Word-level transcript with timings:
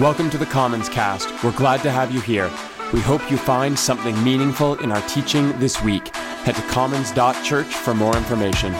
Welcome 0.00 0.28
to 0.28 0.36
the 0.36 0.44
Commons 0.44 0.90
Cast. 0.90 1.42
We're 1.42 1.56
glad 1.56 1.80
to 1.80 1.90
have 1.90 2.12
you 2.12 2.20
here. 2.20 2.50
We 2.92 3.00
hope 3.00 3.30
you 3.30 3.38
find 3.38 3.78
something 3.78 4.22
meaningful 4.22 4.74
in 4.80 4.92
our 4.92 5.00
teaching 5.08 5.58
this 5.58 5.82
week. 5.82 6.14
Head 6.14 6.54
to 6.56 6.62
commons.church 6.68 7.74
for 7.74 7.94
more 7.94 8.14
information. 8.14 8.74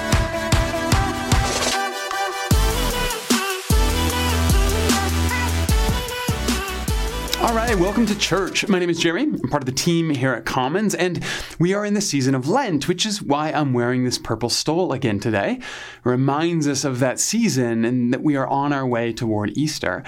All 7.40 7.54
right, 7.54 7.74
welcome 7.78 8.04
to 8.04 8.18
church. 8.18 8.68
My 8.68 8.78
name 8.78 8.90
is 8.90 8.98
Jeremy. 8.98 9.22
I'm 9.42 9.48
part 9.48 9.62
of 9.62 9.66
the 9.66 9.72
team 9.72 10.10
here 10.10 10.34
at 10.34 10.44
Commons, 10.44 10.94
and 10.94 11.24
we 11.58 11.72
are 11.72 11.86
in 11.86 11.94
the 11.94 12.02
season 12.02 12.34
of 12.34 12.46
Lent, 12.46 12.88
which 12.88 13.06
is 13.06 13.22
why 13.22 13.52
I'm 13.52 13.72
wearing 13.72 14.04
this 14.04 14.18
purple 14.18 14.50
stole 14.50 14.92
again 14.92 15.18
today. 15.18 15.52
It 15.52 15.62
reminds 16.04 16.68
us 16.68 16.84
of 16.84 16.98
that 16.98 17.18
season 17.18 17.86
and 17.86 18.12
that 18.12 18.22
we 18.22 18.36
are 18.36 18.46
on 18.46 18.74
our 18.74 18.86
way 18.86 19.14
toward 19.14 19.56
Easter. 19.56 20.04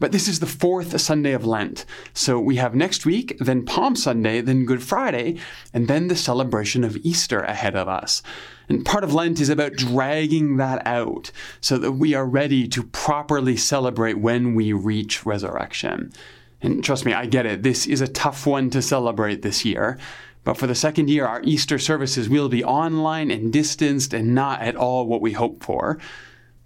But 0.00 0.12
this 0.12 0.28
is 0.28 0.40
the 0.40 0.46
fourth 0.46 1.00
Sunday 1.00 1.32
of 1.32 1.44
Lent. 1.44 1.84
So 2.14 2.38
we 2.38 2.56
have 2.56 2.74
next 2.74 3.04
week, 3.04 3.36
then 3.40 3.64
Palm 3.64 3.96
Sunday, 3.96 4.40
then 4.40 4.64
Good 4.64 4.82
Friday, 4.82 5.38
and 5.74 5.88
then 5.88 6.08
the 6.08 6.16
celebration 6.16 6.84
of 6.84 6.96
Easter 6.98 7.40
ahead 7.40 7.74
of 7.74 7.88
us. 7.88 8.22
And 8.68 8.84
part 8.84 9.02
of 9.02 9.14
Lent 9.14 9.40
is 9.40 9.48
about 9.48 9.72
dragging 9.72 10.56
that 10.58 10.86
out 10.86 11.30
so 11.60 11.78
that 11.78 11.92
we 11.92 12.14
are 12.14 12.26
ready 12.26 12.68
to 12.68 12.82
properly 12.82 13.56
celebrate 13.56 14.18
when 14.18 14.54
we 14.54 14.72
reach 14.72 15.26
resurrection. 15.26 16.12
And 16.60 16.84
trust 16.84 17.04
me, 17.04 17.12
I 17.12 17.26
get 17.26 17.46
it. 17.46 17.62
This 17.62 17.86
is 17.86 18.00
a 18.00 18.08
tough 18.08 18.46
one 18.46 18.70
to 18.70 18.82
celebrate 18.82 19.42
this 19.42 19.64
year. 19.64 19.98
But 20.44 20.56
for 20.56 20.66
the 20.66 20.74
second 20.74 21.10
year, 21.10 21.26
our 21.26 21.42
Easter 21.42 21.78
services 21.78 22.28
will 22.28 22.48
be 22.48 22.64
online 22.64 23.30
and 23.30 23.52
distanced 23.52 24.14
and 24.14 24.34
not 24.34 24.60
at 24.60 24.76
all 24.76 25.06
what 25.06 25.20
we 25.20 25.32
hoped 25.32 25.62
for. 25.62 25.98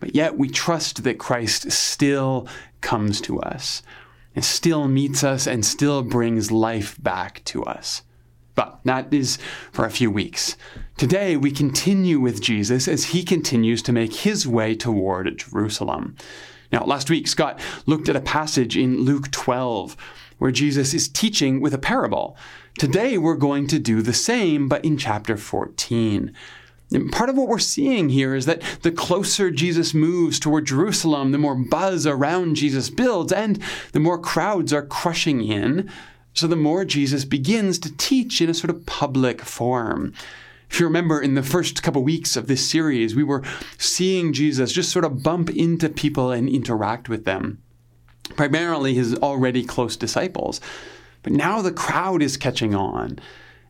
But 0.03 0.17
yet 0.17 0.37
we 0.37 0.49
trust 0.49 1.05
that 1.05 1.21
Christ 1.21 1.71
still 1.71 2.49
comes 2.81 3.21
to 3.21 3.39
us 3.39 3.85
and 4.35 4.45
still 4.45 4.89
meets 4.89 5.23
us 5.23 5.47
and 5.47 5.65
still 5.65 6.03
brings 6.03 6.51
life 6.51 7.01
back 7.01 7.41
to 7.45 7.63
us. 7.63 8.03
But 8.57 8.81
that 8.83 9.15
is 9.15 9.39
for 9.71 9.85
a 9.85 9.93
few 9.93 10.11
weeks. 10.11 10.57
Today, 10.97 11.37
we 11.37 11.53
continue 11.53 12.19
with 12.19 12.41
Jesus 12.41 12.89
as 12.89 13.05
he 13.05 13.23
continues 13.23 13.81
to 13.83 13.93
make 13.93 14.13
his 14.13 14.45
way 14.45 14.75
toward 14.75 15.39
Jerusalem. 15.39 16.17
Now, 16.73 16.85
last 16.85 17.09
week, 17.09 17.29
Scott 17.29 17.61
looked 17.87 18.09
at 18.09 18.17
a 18.17 18.21
passage 18.21 18.77
in 18.77 19.03
Luke 19.03 19.31
12 19.31 19.97
where 20.39 20.51
Jesus 20.51 20.95
is 20.95 21.07
teaching 21.07 21.61
with 21.61 21.75
a 21.75 21.79
parable. 21.79 22.37
Today, 22.77 23.19
we're 23.19 23.37
going 23.37 23.69
to 23.69 23.79
do 23.79 24.03
the 24.03 24.13
same, 24.13 24.67
but 24.67 24.85
in 24.85 24.97
chapter 24.97 25.37
14. 25.37 26.33
And 26.95 27.13
part 27.13 27.31
of 27.31 27.37
what 27.37 27.49
we're 27.49 27.59
seeing 27.59 28.09
here 28.09 28.35
is 28.35 28.47
that 28.47 28.63
the 28.83 28.93
closer 28.93 29.51
Jesus 29.51 29.95
moves 29.95 30.39
toward 30.39 30.67
Jerusalem, 30.67 31.33
the 31.33 31.39
more 31.39 31.55
buzz 31.55 32.07
around 32.07 32.57
Jesus 32.57 32.91
builds, 32.91 33.33
and 33.33 33.63
the 33.93 34.01
more 34.01 34.19
crowds 34.19 34.73
are 34.73 34.85
crushing 34.85 35.43
in. 35.43 35.91
So 36.35 36.47
the 36.47 36.57
more 36.57 36.85
Jesus 36.85 37.25
begins 37.25 37.79
to 37.81 37.97
teach 37.97 38.41
in 38.41 38.49
a 38.49 38.55
sort 38.55 38.71
of 38.71 38.87
public 38.87 39.43
form. 39.43 40.15
If 40.71 40.81
you 40.81 40.87
remember, 40.87 41.21
in 41.21 41.35
the 41.35 41.43
first 41.43 41.83
couple 41.83 42.03
weeks 42.03 42.35
of 42.35 42.47
this 42.47 42.69
series, 42.69 43.15
we 43.15 43.23
were 43.23 43.43
seeing 43.77 44.33
Jesus 44.33 44.73
just 44.73 44.91
sort 44.91 45.05
of 45.05 45.23
bump 45.23 45.51
into 45.51 45.91
people 45.91 46.31
and 46.31 46.49
interact 46.49 47.11
with 47.11 47.27
them, 47.27 47.63
primarily 48.37 48.95
his 48.95 49.15
already 49.17 49.65
close 49.65 49.97
disciples. 49.97 50.63
But 51.23 51.35
now 51.35 51.61
the 51.61 51.73
crowd 51.73 52.23
is 52.23 52.39
catching 52.39 52.75
on. 52.75 53.19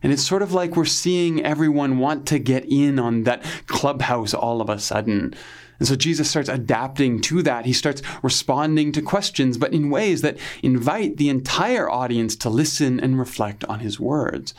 And 0.03 0.11
it's 0.11 0.27
sort 0.27 0.41
of 0.41 0.53
like 0.53 0.75
we're 0.75 0.85
seeing 0.85 1.43
everyone 1.43 1.97
want 1.97 2.27
to 2.27 2.37
get 2.37 2.65
in 2.65 2.99
on 2.99 3.23
that 3.23 3.43
clubhouse 3.67 4.33
all 4.33 4.61
of 4.61 4.69
a 4.69 4.77
sudden. 4.77 5.33
And 5.79 5.87
so 5.87 5.95
Jesus 5.95 6.29
starts 6.29 6.49
adapting 6.49 7.21
to 7.21 7.41
that. 7.43 7.65
He 7.65 7.73
starts 7.73 8.01
responding 8.21 8.91
to 8.91 9.01
questions, 9.01 9.57
but 9.57 9.73
in 9.73 9.89
ways 9.89 10.21
that 10.21 10.37
invite 10.61 11.17
the 11.17 11.29
entire 11.29 11.89
audience 11.89 12.35
to 12.37 12.49
listen 12.49 12.99
and 12.99 13.17
reflect 13.17 13.63
on 13.65 13.79
his 13.79 13.99
words. 13.99 14.53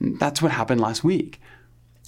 That's 0.00 0.42
what 0.42 0.52
happened 0.52 0.80
last 0.80 1.04
week. 1.04 1.40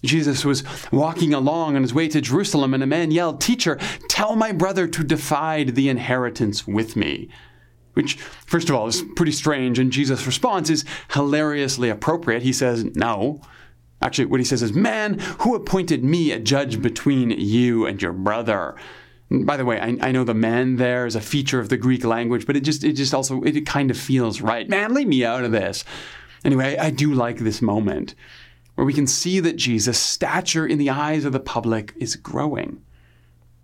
Jesus 0.03 0.45
was 0.45 0.65
walking 0.91 1.33
along 1.33 1.77
on 1.77 1.83
his 1.83 1.95
way 1.95 2.09
to 2.09 2.21
Jerusalem, 2.21 2.75
and 2.75 2.83
a 2.83 2.87
man 2.87 3.13
yelled, 3.13 3.41
Teacher, 3.41 3.79
tell 4.09 4.35
my 4.35 4.51
brother 4.51 4.89
to 4.89 5.05
divide 5.05 5.77
the 5.77 5.89
inheritance 5.89 6.67
with 6.67 6.97
me 6.97 7.29
which, 7.95 8.17
first 8.17 8.69
of 8.69 8.75
all, 8.75 8.87
is 8.87 9.03
pretty 9.17 9.33
strange. 9.33 9.79
And 9.79 9.93
Jesus' 9.93 10.27
response 10.27 10.71
is 10.71 10.85
hilariously 11.13 11.89
appropriate. 11.89 12.43
He 12.43 12.53
says, 12.53 12.85
No. 12.85 13.41
Actually, 14.01 14.27
what 14.27 14.41
he 14.41 14.45
says 14.45 14.63
is, 14.63 14.73
Man, 14.73 15.19
who 15.41 15.55
appointed 15.55 16.05
me 16.05 16.33
a 16.33 16.39
judge 16.39 16.83
between 16.83 17.31
you 17.31 17.87
and 17.87 18.01
your 18.01 18.13
brother? 18.13 18.77
By 19.31 19.57
the 19.57 19.65
way, 19.65 19.81
I, 19.81 19.97
I, 20.09 20.13
know 20.13 20.25
the 20.25 20.35
man 20.35 20.77
there 20.77 21.07
is 21.07 21.17
a 21.17 21.21
feature 21.21 21.59
of 21.59 21.71
the 21.71 21.79
Greek 21.79 22.05
language, 22.05 22.47
but 22.47 22.55
it 22.55 22.61
just 22.61 22.85
it 22.85 22.93
just 22.93 23.15
also 23.15 23.43
it 23.43 23.65
kind 23.65 23.91
of 23.91 23.97
feels 23.97 24.43
right. 24.43 24.69
Man, 24.69 24.93
leave 24.93 25.09
me 25.09 25.25
out 25.25 25.45
of 25.45 25.53
this. 25.53 25.85
Anyway, 26.45 26.77
I 26.77 26.91
do 26.91 27.15
like 27.15 27.39
this 27.39 27.63
moment 27.63 28.15
where 28.75 28.85
we 28.85 28.93
can 28.93 29.07
see 29.07 29.41
that 29.41 29.57
Jesus' 29.57 29.99
stature 29.99 30.67
in 30.67 30.79
the 30.79 30.91
eyes 30.91 31.25
of 31.25 31.33
the 31.33 31.41
public 31.41 31.95
is 31.97 32.17
growing. 32.17 32.83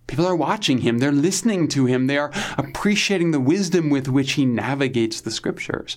People 0.08 0.26
are 0.26 0.34
watching 0.34 0.78
him, 0.78 0.98
they're 0.98 1.12
listening 1.12 1.68
to 1.68 1.86
him, 1.86 2.08
they 2.08 2.18
are 2.18 2.32
appreciating 2.56 3.30
the 3.30 3.38
wisdom 3.38 3.90
with 3.90 4.08
which 4.08 4.32
he 4.32 4.44
navigates 4.44 5.20
the 5.20 5.30
scriptures. 5.30 5.96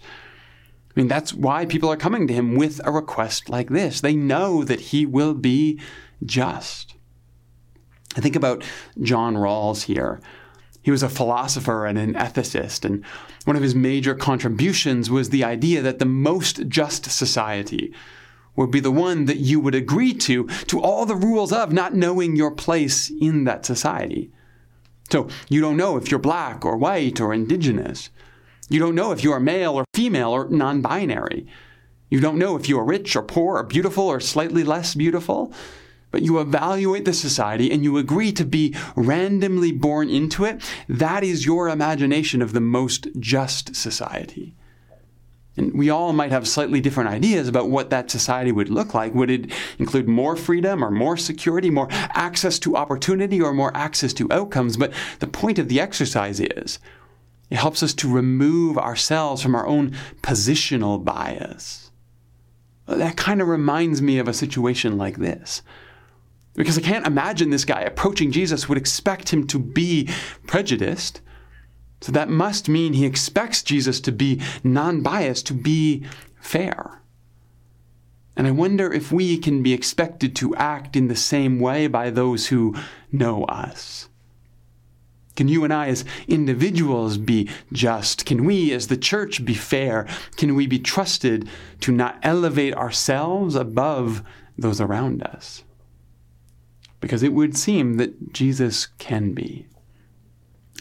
I 0.95 0.99
mean, 0.99 1.07
that's 1.07 1.33
why 1.33 1.65
people 1.65 1.89
are 1.89 1.97
coming 1.97 2.27
to 2.27 2.33
him 2.33 2.55
with 2.55 2.81
a 2.83 2.91
request 2.91 3.49
like 3.49 3.69
this. 3.69 4.01
They 4.01 4.13
know 4.13 4.65
that 4.65 4.81
he 4.81 5.05
will 5.05 5.33
be 5.33 5.79
just. 6.23 6.95
I 8.17 8.21
think 8.21 8.35
about 8.35 8.63
John 9.01 9.35
Rawls 9.35 9.83
here. 9.83 10.19
He 10.81 10.91
was 10.91 11.03
a 11.03 11.09
philosopher 11.09 11.85
and 11.85 11.97
an 11.97 12.15
ethicist, 12.15 12.83
and 12.83 13.05
one 13.45 13.55
of 13.55 13.61
his 13.61 13.75
major 13.75 14.15
contributions 14.15 15.09
was 15.09 15.29
the 15.29 15.45
idea 15.45 15.81
that 15.81 15.99
the 15.99 16.05
most 16.05 16.67
just 16.67 17.09
society 17.09 17.93
would 18.55 18.71
be 18.71 18.79
the 18.79 18.91
one 18.91 19.25
that 19.25 19.37
you 19.37 19.59
would 19.59 19.75
agree 19.75 20.13
to, 20.13 20.47
to 20.67 20.81
all 20.81 21.05
the 21.05 21.15
rules 21.15 21.51
of 21.51 21.71
not 21.71 21.93
knowing 21.93 22.35
your 22.35 22.51
place 22.51 23.11
in 23.21 23.45
that 23.45 23.65
society. 23.65 24.31
So 25.11 25.27
you 25.49 25.61
don't 25.61 25.77
know 25.77 25.97
if 25.97 26.09
you're 26.09 26.19
black 26.19 26.65
or 26.65 26.77
white 26.77 27.19
or 27.19 27.33
indigenous. 27.33 28.09
You 28.69 28.79
don't 28.79 28.95
know 28.95 29.11
if 29.11 29.23
you 29.23 29.31
are 29.33 29.39
male 29.39 29.73
or 29.73 29.85
female 29.93 30.31
or 30.31 30.47
non 30.49 30.81
binary. 30.81 31.45
You 32.09 32.19
don't 32.19 32.37
know 32.37 32.55
if 32.55 32.69
you 32.69 32.79
are 32.79 32.85
rich 32.85 33.15
or 33.15 33.23
poor 33.23 33.57
or 33.57 33.63
beautiful 33.63 34.05
or 34.05 34.19
slightly 34.19 34.63
less 34.63 34.95
beautiful. 34.95 35.53
But 36.11 36.23
you 36.23 36.39
evaluate 36.39 37.05
the 37.05 37.13
society 37.13 37.71
and 37.71 37.83
you 37.83 37.97
agree 37.97 38.33
to 38.33 38.43
be 38.43 38.75
randomly 38.95 39.71
born 39.71 40.09
into 40.09 40.43
it. 40.43 40.61
That 40.89 41.23
is 41.23 41.45
your 41.45 41.69
imagination 41.69 42.41
of 42.41 42.51
the 42.51 42.59
most 42.59 43.07
just 43.17 43.75
society. 43.75 44.53
And 45.57 45.77
we 45.77 45.89
all 45.89 46.13
might 46.13 46.31
have 46.31 46.47
slightly 46.47 46.79
different 46.79 47.09
ideas 47.09 47.47
about 47.47 47.69
what 47.69 47.89
that 47.89 48.09
society 48.09 48.51
would 48.51 48.69
look 48.69 48.93
like. 48.93 49.13
Would 49.13 49.29
it 49.29 49.51
include 49.79 50.07
more 50.07 50.37
freedom 50.37 50.83
or 50.83 50.91
more 50.91 51.17
security, 51.17 51.69
more 51.69 51.87
access 51.91 52.57
to 52.59 52.77
opportunity 52.77 53.41
or 53.41 53.53
more 53.53 53.75
access 53.75 54.13
to 54.13 54.31
outcomes? 54.31 54.77
But 54.77 54.93
the 55.19 55.27
point 55.27 55.59
of 55.59 55.67
the 55.67 55.81
exercise 55.81 56.39
is 56.39 56.79
it 57.49 57.57
helps 57.57 57.83
us 57.83 57.93
to 57.95 58.11
remove 58.11 58.77
ourselves 58.77 59.41
from 59.41 59.55
our 59.55 59.67
own 59.67 59.91
positional 60.21 61.03
bias. 61.03 61.91
That 62.87 63.17
kind 63.17 63.41
of 63.41 63.49
reminds 63.49 64.01
me 64.01 64.19
of 64.19 64.29
a 64.29 64.33
situation 64.33 64.97
like 64.97 65.17
this. 65.17 65.61
Because 66.53 66.77
I 66.77 66.81
can't 66.81 67.07
imagine 67.07 67.49
this 67.49 67.65
guy 67.65 67.81
approaching 67.81 68.31
Jesus 68.31 68.67
would 68.67 68.77
expect 68.77 69.29
him 69.29 69.47
to 69.47 69.59
be 69.59 70.09
prejudiced 70.47 71.21
so 72.01 72.11
that 72.11 72.29
must 72.29 72.67
mean 72.67 72.93
he 72.93 73.05
expects 73.05 73.61
Jesus 73.61 74.01
to 74.01 74.11
be 74.11 74.41
non 74.63 75.01
biased, 75.01 75.45
to 75.47 75.53
be 75.53 76.03
fair. 76.39 77.01
And 78.35 78.47
I 78.47 78.51
wonder 78.51 78.91
if 78.91 79.11
we 79.11 79.37
can 79.37 79.61
be 79.61 79.73
expected 79.73 80.35
to 80.37 80.55
act 80.55 80.95
in 80.95 81.07
the 81.07 81.15
same 81.15 81.59
way 81.59 81.87
by 81.87 82.09
those 82.09 82.47
who 82.47 82.75
know 83.11 83.43
us. 83.45 84.09
Can 85.35 85.47
you 85.47 85.63
and 85.63 85.73
I, 85.73 85.87
as 85.87 86.03
individuals, 86.27 87.17
be 87.17 87.49
just? 87.71 88.25
Can 88.25 88.45
we, 88.45 88.71
as 88.73 88.87
the 88.87 88.97
church, 88.97 89.45
be 89.45 89.53
fair? 89.53 90.07
Can 90.37 90.55
we 90.55 90.67
be 90.67 90.79
trusted 90.79 91.47
to 91.81 91.91
not 91.91 92.19
elevate 92.23 92.73
ourselves 92.73 93.55
above 93.55 94.23
those 94.57 94.81
around 94.81 95.23
us? 95.23 95.63
Because 96.99 97.23
it 97.23 97.33
would 97.33 97.55
seem 97.55 97.97
that 97.97 98.33
Jesus 98.33 98.87
can 98.97 99.33
be. 99.33 99.67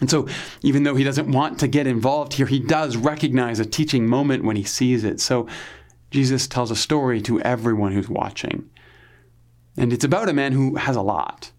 And 0.01 0.11
so, 0.11 0.27
even 0.63 0.83
though 0.83 0.95
he 0.95 1.05
doesn't 1.05 1.31
want 1.31 1.59
to 1.61 1.69
get 1.69 1.87
involved 1.87 2.35
here, 2.35 2.47
he 2.47 2.59
does 2.59 2.97
recognize 2.97 3.61
a 3.61 3.67
teaching 3.67 4.07
moment 4.07 4.45
when 4.45 4.57
he 4.57 4.65
sees 4.65 5.05
it. 5.05 5.21
So, 5.21 5.47
Jesus 6.11 6.49
tells 6.49 6.71
a 6.71 6.77
story 6.77 7.21
to 7.23 7.41
everyone 7.43 7.93
who's 7.93 8.09
watching. 8.09 8.69
And 9.77 9.93
it's 9.93 10.05
about 10.05 10.29
a 10.29 10.33
man 10.33 10.53
who 10.53 10.77
has 10.77 10.97
a 10.97 11.03
lot. 11.03 11.53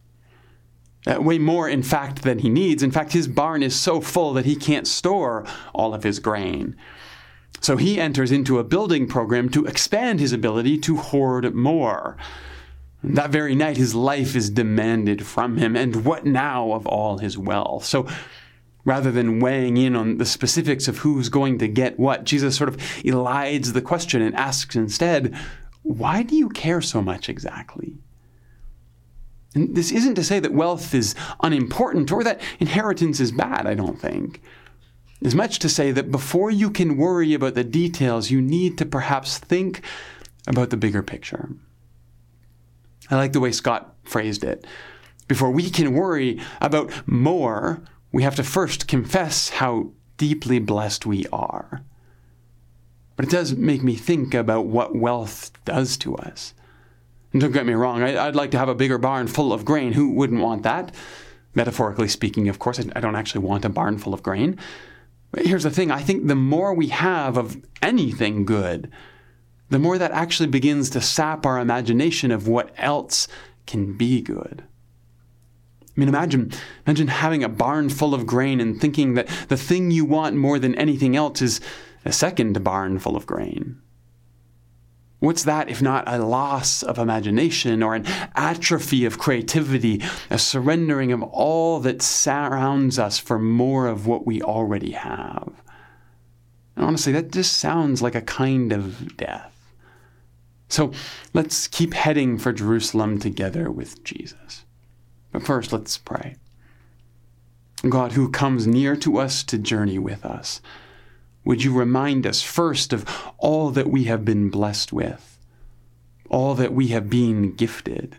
Uh, 1.08 1.20
way 1.20 1.40
more, 1.40 1.68
in 1.68 1.82
fact, 1.82 2.22
than 2.22 2.40
he 2.40 2.50
needs. 2.50 2.84
In 2.84 2.92
fact, 2.92 3.14
his 3.14 3.28
barn 3.28 3.64
is 3.64 3.76
so 3.76 4.02
full 4.02 4.34
that 4.34 4.46
he 4.46 4.56
can't 4.56 4.88
store 4.88 5.46
all 5.74 5.94
of 5.96 6.04
his 6.04 6.20
grain. 6.20 6.76
So 7.60 7.78
he 7.78 8.00
enters 8.00 8.32
into 8.32 8.60
a 8.60 8.64
building 8.64 9.08
program 9.08 9.50
to 9.50 9.66
expand 9.66 10.20
his 10.20 10.34
ability 10.34 10.78
to 10.80 10.98
hoard 10.98 11.54
more. 11.56 12.18
That 13.04 13.32
very 13.32 13.56
night, 13.56 13.78
his 13.78 13.96
life 13.96 14.36
is 14.36 14.50
demanded 14.50 15.26
from 15.26 15.58
him, 15.58 15.76
and 15.76 16.06
what 16.06 16.26
now 16.26 16.74
of 16.74 16.86
all 16.86 17.18
his 17.18 17.38
wealth? 17.38 17.86
So, 17.86 18.08
Rather 18.84 19.12
than 19.12 19.40
weighing 19.40 19.78
in 19.78 19.96
on 19.96 20.18
the 20.18 20.26
specifics 20.26 20.88
of 20.88 21.00
who's 21.00 21.30
going 21.30 21.60
to 21.60 21.68
get 21.68 22.00
what, 22.00 22.24
Jesus 22.24 22.56
sort 22.56 22.70
of 22.70 22.78
elides 23.04 23.74
the 23.74 23.82
question 23.82 24.22
and 24.22 24.36
asks 24.36 24.76
instead, 24.76 25.36
Why 25.84 26.24
do 26.24 26.36
you 26.36 26.50
care 26.50 26.82
so 26.82 27.02
much 27.02 27.30
exactly? 27.30 27.98
And 29.54 29.76
this 29.76 29.92
isn't 29.92 30.16
to 30.16 30.24
say 30.24 30.40
that 30.40 30.54
wealth 30.54 30.96
is 30.96 31.14
unimportant 31.44 32.12
or 32.12 32.24
that 32.24 32.42
inheritance 32.60 33.20
is 33.20 33.32
bad, 33.32 33.68
I 33.68 33.76
don't 33.76 34.00
think. 34.00 34.42
As 35.24 35.36
much 35.36 35.60
to 35.60 35.70
say 35.70 35.92
that 35.92 36.10
before 36.10 36.50
you 36.50 36.72
can 36.72 36.98
worry 36.98 37.36
about 37.36 37.54
the 37.54 37.64
details, 37.64 38.32
you 38.32 38.42
need 38.42 38.78
to 38.80 38.86
perhaps 38.86 39.38
think 39.38 39.82
about 40.48 40.72
the 40.72 40.78
bigger 40.78 41.04
picture. 41.04 41.50
I 43.12 43.18
like 43.18 43.34
the 43.34 43.40
way 43.40 43.52
Scott 43.52 43.94
phrased 44.04 44.44
it. 44.44 44.66
Before 45.28 45.52
we 45.52 45.70
can 45.70 45.94
worry 45.94 46.42
about 46.60 47.08
more, 47.08 47.84
we 48.12 48.24
have 48.24 48.36
to 48.36 48.44
first 48.44 48.88
confess 48.88 49.50
how 49.50 49.92
deeply 50.18 50.60
blessed 50.60 51.06
we 51.06 51.26
are. 51.32 51.84
But 53.16 53.26
it 53.26 53.32
does 53.32 53.56
make 53.56 53.84
me 53.84 53.96
think 53.96 54.34
about 54.34 54.66
what 54.66 54.96
wealth 54.96 55.52
does 55.66 55.98
to 55.98 56.16
us. 56.16 56.54
And 57.34 57.42
don't 57.42 57.52
get 57.52 57.66
me 57.66 57.74
wrong, 57.74 58.02
I, 58.02 58.26
would 58.26 58.36
like 58.36 58.52
to 58.52 58.58
have 58.58 58.70
a 58.70 58.76
bigger 58.76 58.98
barn 58.98 59.28
full 59.28 59.54
of 59.54 59.64
grain. 59.66 59.94
Who 59.94 60.12
wouldn't 60.12 60.42
want 60.42 60.64
that? 60.64 60.94
Metaphorically 61.54 62.08
speaking, 62.08 62.50
of 62.50 62.60
course, 62.60 62.80
I, 62.80 62.86
I 62.96 63.00
don't 63.00 63.16
actually 63.16 63.46
want 63.46 63.66
a 63.66 63.70
barn 63.70 63.98
full 63.98 64.14
of 64.14 64.24
grain. 64.24 64.58
But 65.32 65.46
here's 65.46 65.64
the 65.64 65.70
thing 65.70 65.92
I 65.92 66.02
think 66.02 66.28
the 66.28 66.36
more 66.36 66.74
we 66.74 66.88
have 66.88 67.38
of 67.38 67.62
anything 67.82 68.44
good, 68.46 68.92
the 69.72 69.80
more 69.80 69.98
that 69.98 70.12
actually 70.12 70.50
begins 70.50 70.90
to 70.92 71.02
sap 71.02 71.46
our 71.46 71.58
imagination 71.58 72.30
of 72.30 72.48
what 72.48 72.72
else 72.78 73.28
can 73.66 73.94
be 73.98 74.22
good. 74.22 74.64
I 75.82 76.00
mean, 76.00 76.10
imagine, 76.10 76.52
imagine 76.86 77.08
having 77.08 77.44
a 77.44 77.50
barn 77.50 77.90
full 77.90 78.14
of 78.14 78.26
grain 78.26 78.60
and 78.60 78.80
thinking 78.80 79.14
that 79.14 79.28
the 79.48 79.58
thing 79.58 79.90
you 79.90 80.04
want 80.04 80.36
more 80.36 80.60
than 80.60 80.76
anything 80.76 81.16
else 81.16 81.42
is 81.42 81.62
a 82.04 82.12
second 82.12 82.62
barn 82.64 83.00
full 83.00 83.16
of 83.16 83.26
grain. 83.26 83.82
What's 85.20 85.44
that 85.44 85.70
if 85.70 85.82
not 85.82 86.04
a 86.06 86.18
loss 86.18 86.84
of 86.84 86.98
imagination 86.98 87.82
or 87.82 87.96
an 87.96 88.06
atrophy 88.36 89.06
of 89.06 89.20
creativity, 89.20 90.02
a 90.30 90.38
surrendering 90.38 91.14
of 91.14 91.24
all 91.24 91.80
that 91.82 92.02
surrounds 92.02 93.00
us 93.00 93.20
for 93.20 93.40
more 93.40 93.88
of 93.88 94.06
what 94.06 94.26
we 94.26 94.42
already 94.42 94.92
have? 94.92 95.62
And 96.76 96.86
honestly, 96.86 97.14
that 97.14 97.32
just 97.32 97.58
sounds 97.58 98.02
like 98.02 98.16
a 98.16 98.22
kind 98.22 98.74
of 98.74 99.16
death. 99.16 99.51
So 100.72 100.94
let's 101.34 101.68
keep 101.68 101.94
heading 101.94 102.38
for 102.38 102.54
Jerusalem 102.54 103.20
together 103.20 103.70
with 103.70 104.04
Jesus. 104.06 104.64
But 105.34 105.44
first, 105.44 105.74
let's 105.74 105.98
pray. 105.98 106.38
God, 107.90 108.14
who 108.14 108.30
comes 108.30 108.66
near 108.66 108.96
to 108.98 109.18
us 109.18 109.44
to 109.46 109.58
journey 109.58 110.00
with 110.00 110.26
us, 110.26 110.62
would 111.44 111.64
you 111.64 111.74
remind 111.74 112.26
us 112.26 112.42
first 112.42 112.94
of 112.94 113.06
all 113.38 113.72
that 113.72 113.90
we 113.90 114.06
have 114.06 114.24
been 114.24 114.50
blessed 114.50 114.94
with, 114.94 115.38
all 116.30 116.56
that 116.56 116.74
we 116.74 116.88
have 116.88 117.10
been 117.10 117.54
gifted? 117.54 118.18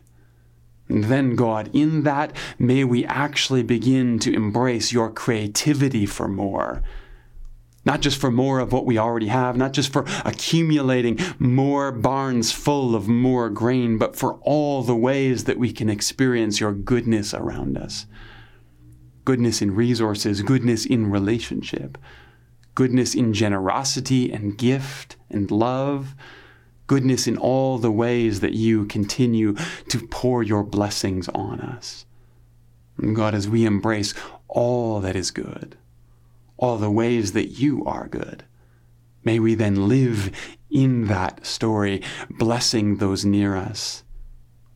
And 0.89 1.05
then, 1.05 1.37
God, 1.37 1.71
in 1.73 2.03
that, 2.03 2.37
may 2.59 2.85
we 2.85 3.07
actually 3.07 3.63
begin 3.63 4.19
to 4.19 4.35
embrace 4.35 4.93
your 4.93 5.11
creativity 5.11 6.05
for 6.05 6.29
more. 6.29 6.83
Not 7.85 8.01
just 8.01 8.21
for 8.21 8.31
more 8.31 8.61
of 8.61 8.73
what 8.73 8.87
we 8.87 8.97
already 8.97 9.27
have, 9.27 9.57
not 9.57 9.73
just 9.73 9.93
for 9.93 10.05
accumulating 10.25 11.19
more 11.39 11.91
barns 11.91 12.53
full 12.53 12.95
of 12.95 13.09
more 13.09 13.51
grain, 13.51 13.99
but 13.99 14.15
for 14.15 14.35
all 14.43 14.83
the 14.83 14.97
ways 14.97 15.45
that 15.45 15.59
we 15.59 15.73
can 15.73 15.91
experience 15.91 16.61
your 16.61 16.73
goodness 16.73 17.35
around 17.35 17.77
us. 17.77 18.07
Goodness 19.25 19.61
in 19.63 19.75
resources, 19.75 20.43
goodness 20.43 20.87
in 20.87 21.11
relationship 21.11 21.99
goodness 22.75 23.15
in 23.15 23.33
generosity 23.33 24.33
and 24.33 24.57
gift 24.57 25.17
and 25.31 25.51
love, 25.51 26.15
goodness 26.87 27.27
in 27.27 27.37
all 27.37 27.79
the 27.79 27.91
ways 27.91 28.41
that 28.41 28.55
you 28.55 28.85
continue 28.87 29.55
to 29.89 30.07
pour 30.09 30.43
your 30.43 30.63
blessings 30.63 31.29
on 31.31 31.61
us. 31.61 32.07
God, 33.15 33.35
as 33.35 33.49
we 33.49 33.65
embrace 33.65 34.15
all 34.49 35.01
that 35.01 35.17
is 35.17 35.31
good, 35.31 35.77
all 36.63 36.79
the 36.79 36.91
ways 36.91 37.33
that 37.33 37.49
you 37.49 37.85
are 37.85 38.07
good, 38.07 38.45
may 39.25 39.41
we 39.41 39.53
then 39.57 39.89
live 39.89 40.31
in 40.71 41.09
that 41.09 41.45
story, 41.45 42.01
blessing 42.31 42.99
those 42.99 43.25
near 43.25 43.57
us 43.57 44.05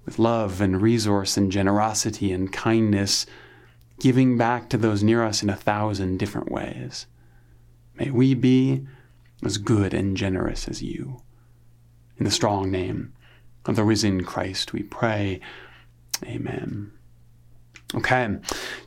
with 0.05 0.19
love 0.19 0.61
and 0.61 0.83
resource 0.83 1.37
and 1.37 1.53
generosity 1.53 2.33
and 2.33 2.53
kindness, 2.53 3.25
giving 4.00 4.37
back 4.37 4.69
to 4.69 4.77
those 4.77 5.05
near 5.05 5.23
us 5.23 5.44
in 5.44 5.49
a 5.49 5.55
thousand 5.55 6.19
different 6.19 6.50
ways. 6.50 7.06
May 7.94 8.11
we 8.11 8.35
be 8.35 8.85
as 9.44 9.56
good 9.56 9.94
and 9.94 10.17
generous 10.17 10.67
as 10.67 10.82
you. 10.82 11.23
In 12.19 12.25
the 12.25 12.32
strong 12.32 12.69
name 12.69 13.12
of 13.65 13.77
the 13.77 13.85
risen 13.85 14.25
Christ, 14.25 14.73
we 14.73 14.82
pray. 14.82 15.39
Amen. 16.25 16.95
Okay, 17.94 18.37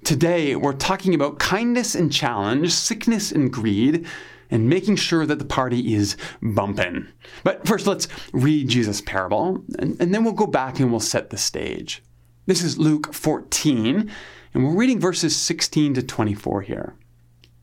today 0.03 0.57
we're 0.57 0.73
talking 0.73 1.15
about 1.15 1.39
kindness 1.39 1.95
and 1.95 2.11
challenge, 2.11 2.73
sickness 2.73 3.31
and 3.31 3.51
greed, 3.51 4.05
and 4.51 4.67
making 4.67 4.97
sure 4.97 5.25
that 5.25 5.39
the 5.39 5.45
party 5.45 5.93
is 5.93 6.17
bumping. 6.41 7.07
But 7.45 7.65
first, 7.65 7.87
let's 7.87 8.09
read 8.33 8.67
Jesus' 8.67 8.99
parable, 8.99 9.63
and, 9.79 9.95
and 10.01 10.13
then 10.13 10.25
we'll 10.25 10.33
go 10.33 10.47
back 10.47 10.81
and 10.81 10.91
we'll 10.91 10.99
set 10.99 11.29
the 11.29 11.37
stage. 11.37 12.03
This 12.45 12.61
is 12.61 12.77
Luke 12.77 13.13
14, 13.13 14.11
and 14.53 14.65
we're 14.65 14.75
reading 14.75 14.99
verses 14.99 15.33
16 15.33 15.93
to 15.93 16.03
24 16.03 16.63
here. 16.63 16.95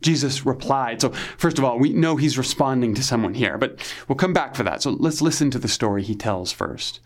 Jesus 0.00 0.46
replied. 0.46 1.02
So, 1.02 1.10
first 1.36 1.58
of 1.58 1.64
all, 1.64 1.78
we 1.78 1.92
know 1.92 2.16
he's 2.16 2.38
responding 2.38 2.94
to 2.94 3.02
someone 3.02 3.34
here, 3.34 3.58
but 3.58 3.78
we'll 4.08 4.16
come 4.16 4.32
back 4.32 4.54
for 4.54 4.62
that. 4.62 4.80
So, 4.80 4.90
let's 4.90 5.20
listen 5.20 5.50
to 5.50 5.58
the 5.58 5.68
story 5.68 6.02
he 6.02 6.14
tells 6.14 6.50
first. 6.50 7.00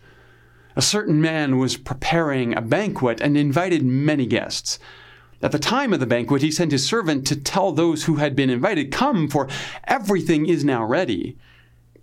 A 0.75 0.81
certain 0.81 1.21
man 1.21 1.57
was 1.57 1.77
preparing 1.77 2.55
a 2.55 2.61
banquet 2.61 3.19
and 3.21 3.37
invited 3.37 3.83
many 3.83 4.25
guests. 4.25 4.79
At 5.41 5.51
the 5.51 5.59
time 5.59 5.91
of 5.91 5.99
the 5.99 6.05
banquet, 6.05 6.41
he 6.41 6.51
sent 6.51 6.71
his 6.71 6.85
servant 6.85 7.25
to 7.27 7.35
tell 7.35 7.71
those 7.71 8.03
who 8.03 8.15
had 8.15 8.35
been 8.35 8.49
invited, 8.49 8.91
Come, 8.91 9.27
for 9.27 9.47
everything 9.85 10.45
is 10.45 10.63
now 10.63 10.83
ready. 10.85 11.37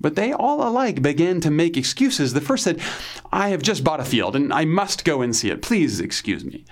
But 0.00 0.16
they 0.16 0.32
all 0.32 0.66
alike 0.66 1.02
began 1.02 1.40
to 1.40 1.50
make 1.50 1.76
excuses. 1.76 2.32
The 2.32 2.40
first 2.40 2.64
said, 2.64 2.80
I 3.32 3.48
have 3.50 3.62
just 3.62 3.84
bought 3.84 4.00
a 4.00 4.04
field 4.04 4.36
and 4.36 4.52
I 4.52 4.64
must 4.64 5.04
go 5.04 5.22
and 5.22 5.34
see 5.34 5.50
it. 5.50 5.62
Please 5.62 6.00
excuse 6.00 6.44
me. 6.44 6.64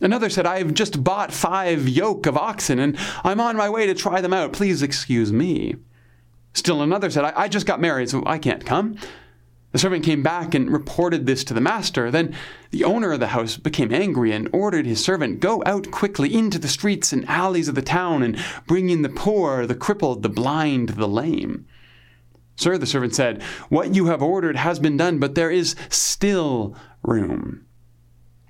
Another 0.00 0.30
said, 0.30 0.46
I've 0.46 0.74
just 0.74 1.02
bought 1.02 1.32
five 1.32 1.88
yoke 1.88 2.26
of 2.26 2.36
oxen 2.36 2.78
and 2.78 2.96
I'm 3.24 3.40
on 3.40 3.56
my 3.56 3.68
way 3.68 3.86
to 3.86 3.94
try 3.94 4.20
them 4.20 4.32
out. 4.32 4.52
Please 4.52 4.82
excuse 4.82 5.32
me. 5.32 5.76
Still 6.54 6.82
another 6.82 7.10
said, 7.10 7.24
I, 7.24 7.32
I 7.36 7.48
just 7.48 7.66
got 7.66 7.80
married, 7.80 8.08
so 8.08 8.22
I 8.26 8.38
can't 8.38 8.64
come. 8.64 8.96
The 9.70 9.78
servant 9.78 10.04
came 10.04 10.22
back 10.22 10.54
and 10.54 10.70
reported 10.70 11.26
this 11.26 11.44
to 11.44 11.54
the 11.54 11.60
master. 11.60 12.10
Then 12.10 12.34
the 12.70 12.84
owner 12.84 13.12
of 13.12 13.20
the 13.20 13.28
house 13.28 13.58
became 13.58 13.92
angry 13.92 14.32
and 14.32 14.48
ordered 14.52 14.86
his 14.86 15.04
servant, 15.04 15.40
Go 15.40 15.62
out 15.66 15.90
quickly 15.90 16.34
into 16.34 16.58
the 16.58 16.68
streets 16.68 17.12
and 17.12 17.28
alleys 17.28 17.68
of 17.68 17.74
the 17.74 17.82
town 17.82 18.22
and 18.22 18.42
bring 18.66 18.88
in 18.88 19.02
the 19.02 19.10
poor, 19.10 19.66
the 19.66 19.74
crippled, 19.74 20.22
the 20.22 20.30
blind, 20.30 20.90
the 20.90 21.08
lame. 21.08 21.66
Sir, 22.56 22.78
the 22.78 22.86
servant 22.86 23.14
said, 23.14 23.42
What 23.68 23.94
you 23.94 24.06
have 24.06 24.22
ordered 24.22 24.56
has 24.56 24.78
been 24.78 24.96
done, 24.96 25.18
but 25.18 25.34
there 25.34 25.50
is 25.50 25.76
still 25.90 26.74
room. 27.02 27.66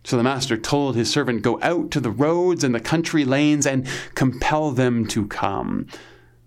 So 0.04 0.16
the 0.16 0.22
master 0.22 0.56
told 0.56 0.94
his 0.94 1.10
servant, 1.10 1.42
Go 1.42 1.58
out 1.62 1.90
to 1.90 2.00
the 2.00 2.10
roads 2.10 2.62
and 2.62 2.74
the 2.74 2.80
country 2.80 3.24
lanes 3.24 3.66
and 3.66 3.86
compel 4.14 4.70
them 4.70 5.06
to 5.08 5.26
come, 5.26 5.88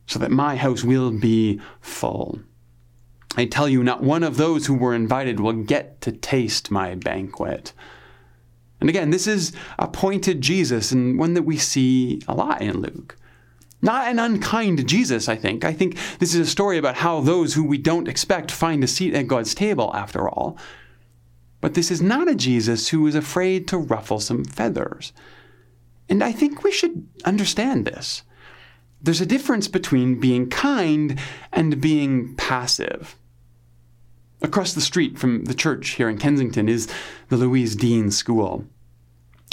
so 0.08 0.18
that 0.18 0.32
my 0.32 0.56
house 0.56 0.84
will 0.84 1.12
be 1.12 1.60
full. 1.82 2.40
I 3.38 3.46
tell 3.46 3.70
you, 3.70 3.84
not 3.84 4.04
one 4.04 4.24
of 4.24 4.38
those 4.38 4.66
who 4.66 4.74
were 4.74 4.94
invited 4.94 5.40
will 5.40 5.54
get 5.54 6.02
to 6.02 6.12
taste 6.12 6.70
my 6.70 6.96
banquet. 6.96 7.74
And 8.82 8.90
again, 8.90 9.12
this 9.12 9.28
is 9.28 9.54
a 9.80 9.88
pointed 9.88 10.42
Jesus 10.42 10.92
and 10.92 11.18
one 11.18 11.34
that 11.36 11.44
we 11.44 11.58
see 11.58 12.22
a 12.28 12.34
lot 12.34 12.62
in 12.62 12.82
Luke. 12.82 13.16
Not 13.82 14.08
an 14.08 14.20
unkind 14.20 14.88
Jesus, 14.88 15.30
I 15.30 15.36
think. 15.36 15.64
I 15.64 15.74
think 15.74 15.98
this 16.20 16.36
is 16.36 16.48
a 16.48 16.52
story 16.52 16.78
about 16.78 16.96
how 16.96 17.22
those 17.22 17.54
who 17.54 17.64
we 17.64 17.78
don't 17.78 18.08
expect 18.08 18.52
find 18.52 18.84
a 18.84 18.88
seat 18.88 19.16
at 19.16 19.28
God's 19.28 19.56
table, 19.56 19.92
after 19.96 20.28
all. 20.28 20.58
But 21.62 21.74
this 21.74 21.90
is 21.90 22.02
not 22.02 22.28
a 22.28 22.36
Jesus 22.36 22.90
who 22.90 23.08
is 23.08 23.16
afraid 23.16 23.68
to 23.70 23.78
ruffle 23.78 24.20
some 24.20 24.44
feathers. 24.44 25.14
And 26.10 26.24
I 26.24 26.32
think 26.32 26.64
we 26.64 26.72
should 26.72 27.08
understand 27.24 27.86
this. 27.86 28.24
There's 29.02 29.22
a 29.22 29.26
difference 29.26 29.68
between 29.68 30.20
being 30.20 30.50
kind 30.50 31.20
and 31.52 31.82
being 31.82 32.36
passive. 32.36 33.16
Across 34.44 34.74
the 34.74 34.82
street 34.82 35.20
from 35.20 35.46
the 35.46 35.54
church 35.54 35.90
here 35.90 36.10
in 36.10 36.18
Kensington 36.18 36.68
is 36.68 36.88
the 37.30 37.38
Louise 37.38 37.76
Dean 37.76 38.10
School, 38.10 38.66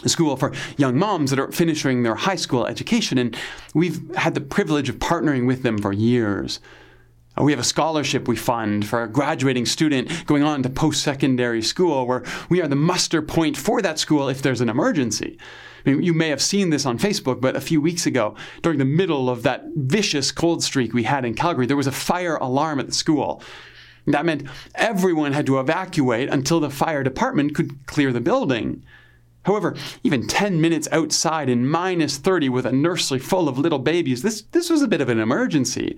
a 0.02 0.08
school 0.08 0.34
for 0.36 0.52
young 0.78 0.96
moms 0.96 1.28
that 1.28 1.38
are 1.38 1.52
finishing 1.52 2.02
their 2.02 2.14
high 2.14 2.36
school 2.36 2.66
education, 2.66 3.18
and 3.18 3.36
we've 3.74 4.14
had 4.16 4.34
the 4.34 4.40
privilege 4.40 4.88
of 4.88 4.96
partnering 4.96 5.46
with 5.46 5.62
them 5.62 5.76
for 5.76 5.92
years. 5.92 6.60
Uh, 7.38 7.42
we 7.42 7.52
have 7.52 7.60
a 7.60 7.64
scholarship 7.64 8.28
we 8.28 8.36
fund 8.36 8.86
for 8.86 9.02
a 9.02 9.08
graduating 9.08 9.66
student 9.66 10.24
going 10.26 10.42
on 10.42 10.62
to 10.62 10.70
post 10.70 11.02
secondary 11.02 11.60
school, 11.60 12.06
where 12.06 12.24
we 12.48 12.62
are 12.62 12.68
the 12.68 12.74
muster 12.74 13.20
point 13.20 13.58
for 13.58 13.82
that 13.82 13.98
school 13.98 14.30
if 14.30 14.40
there's 14.40 14.62
an 14.62 14.70
emergency. 14.70 15.38
I 15.84 15.90
mean, 15.90 16.02
you 16.02 16.14
may 16.14 16.30
have 16.30 16.40
seen 16.40 16.70
this 16.70 16.86
on 16.86 16.98
Facebook, 16.98 17.42
but 17.42 17.56
a 17.56 17.60
few 17.60 17.82
weeks 17.82 18.06
ago, 18.06 18.36
during 18.62 18.78
the 18.78 18.86
middle 18.86 19.28
of 19.28 19.42
that 19.42 19.64
vicious 19.76 20.32
cold 20.32 20.62
streak 20.62 20.94
we 20.94 21.02
had 21.02 21.26
in 21.26 21.34
Calgary, 21.34 21.66
there 21.66 21.76
was 21.76 21.86
a 21.86 21.92
fire 21.92 22.36
alarm 22.36 22.80
at 22.80 22.86
the 22.86 22.94
school. 22.94 23.42
That 24.12 24.26
meant 24.26 24.44
everyone 24.74 25.32
had 25.32 25.46
to 25.46 25.60
evacuate 25.60 26.28
until 26.28 26.60
the 26.60 26.70
fire 26.70 27.02
department 27.02 27.54
could 27.54 27.86
clear 27.86 28.12
the 28.12 28.20
building. 28.20 28.82
However, 29.44 29.76
even 30.02 30.26
10 30.26 30.60
minutes 30.60 30.88
outside 30.92 31.48
in 31.48 31.68
minus 31.68 32.18
30 32.18 32.48
with 32.50 32.66
a 32.66 32.72
nursery 32.72 33.18
full 33.18 33.48
of 33.48 33.58
little 33.58 33.78
babies, 33.78 34.22
this, 34.22 34.42
this 34.52 34.68
was 34.68 34.82
a 34.82 34.88
bit 34.88 35.00
of 35.00 35.08
an 35.08 35.20
emergency. 35.20 35.96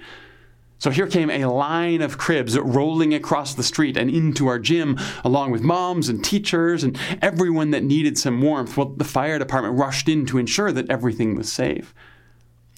So 0.79 0.91
here 0.91 1.07
came 1.07 1.31
a 1.31 1.45
line 1.45 2.01
of 2.01 2.17
cribs 2.17 2.59
rolling 2.59 3.13
across 3.13 3.55
the 3.55 3.63
street 3.63 3.99
and 3.99 4.09
into 4.09 4.47
our 4.47 4.59
gym, 4.59 4.99
along 5.25 5.51
with 5.51 5.61
moms 5.61 6.09
and 6.09 6.25
teachers 6.25 6.83
and 6.83 6.99
everyone 7.21 7.71
that 7.73 7.85
needed 7.85 8.17
some 8.17 8.41
warmth. 8.41 8.77
Well, 8.77 8.95
the 8.97 9.05
fire 9.05 9.39
department 9.39 9.79
rushed 9.79 10.09
in 10.09 10.25
to 10.27 10.39
ensure 10.39 10.73
that 10.73 10.89
everything 10.89 11.35
was 11.35 11.53
safe. 11.53 11.95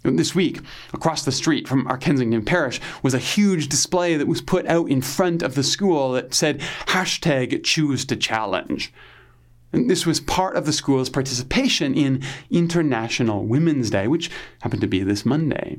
This 0.05 0.35
week, 0.35 0.61
across 0.93 1.25
the 1.25 1.31
street 1.31 1.69
from 1.69 1.87
our 1.87 1.97
Kensington 1.97 2.45
parish, 2.45 2.81
was 3.05 3.15
a 3.15 3.21
huge 3.21 3.69
display 3.69 4.17
that 4.17 4.27
was 4.27 4.41
put 4.41 4.67
out 4.67 4.91
in 4.91 5.01
front 5.01 5.43
of 5.43 5.55
the 5.55 5.63
school 5.63 6.13
that 6.13 6.35
said 6.35 6.61
hashtag 6.89 7.63
choose 7.63 8.05
to 8.07 8.17
challenge. 8.17 8.93
And 9.73 9.89
this 9.89 10.05
was 10.05 10.19
part 10.19 10.57
of 10.57 10.67
the 10.67 10.73
school's 10.73 11.09
participation 11.09 11.95
in 11.95 12.23
International 12.51 13.47
Women's 13.47 13.91
Day, 13.91 14.09
which 14.09 14.29
happened 14.61 14.81
to 14.83 14.89
be 14.89 15.05
this 15.05 15.25
Monday. 15.25 15.79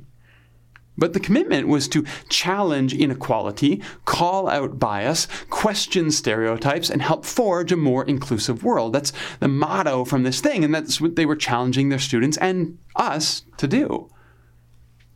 But 0.98 1.14
the 1.14 1.20
commitment 1.20 1.68
was 1.68 1.88
to 1.90 2.06
challenge 2.30 2.94
inequality, 2.94 3.82
call 4.06 4.48
out 4.48 4.80
bias, 4.80 5.28
question 5.50 6.12
stereotypes, 6.12 6.90
and 6.90 7.02
help 7.02 7.26
forge 7.26 7.72
a 7.72 7.78
more 7.78 8.06
inclusive 8.06 8.64
world. 8.64 8.94
That's 8.94 9.12
the 9.40 9.48
motto 9.48 10.06
from 10.06 10.24
this 10.24 10.40
thing, 10.40 10.64
and 10.64 10.74
that's 10.74 11.02
what 11.02 11.16
they 11.16 11.26
were 11.26 11.36
challenging 11.36 11.90
their 11.90 12.00
students 12.00 12.38
and 12.38 12.78
us 12.96 13.44
to 13.58 13.68
do. 13.68 14.10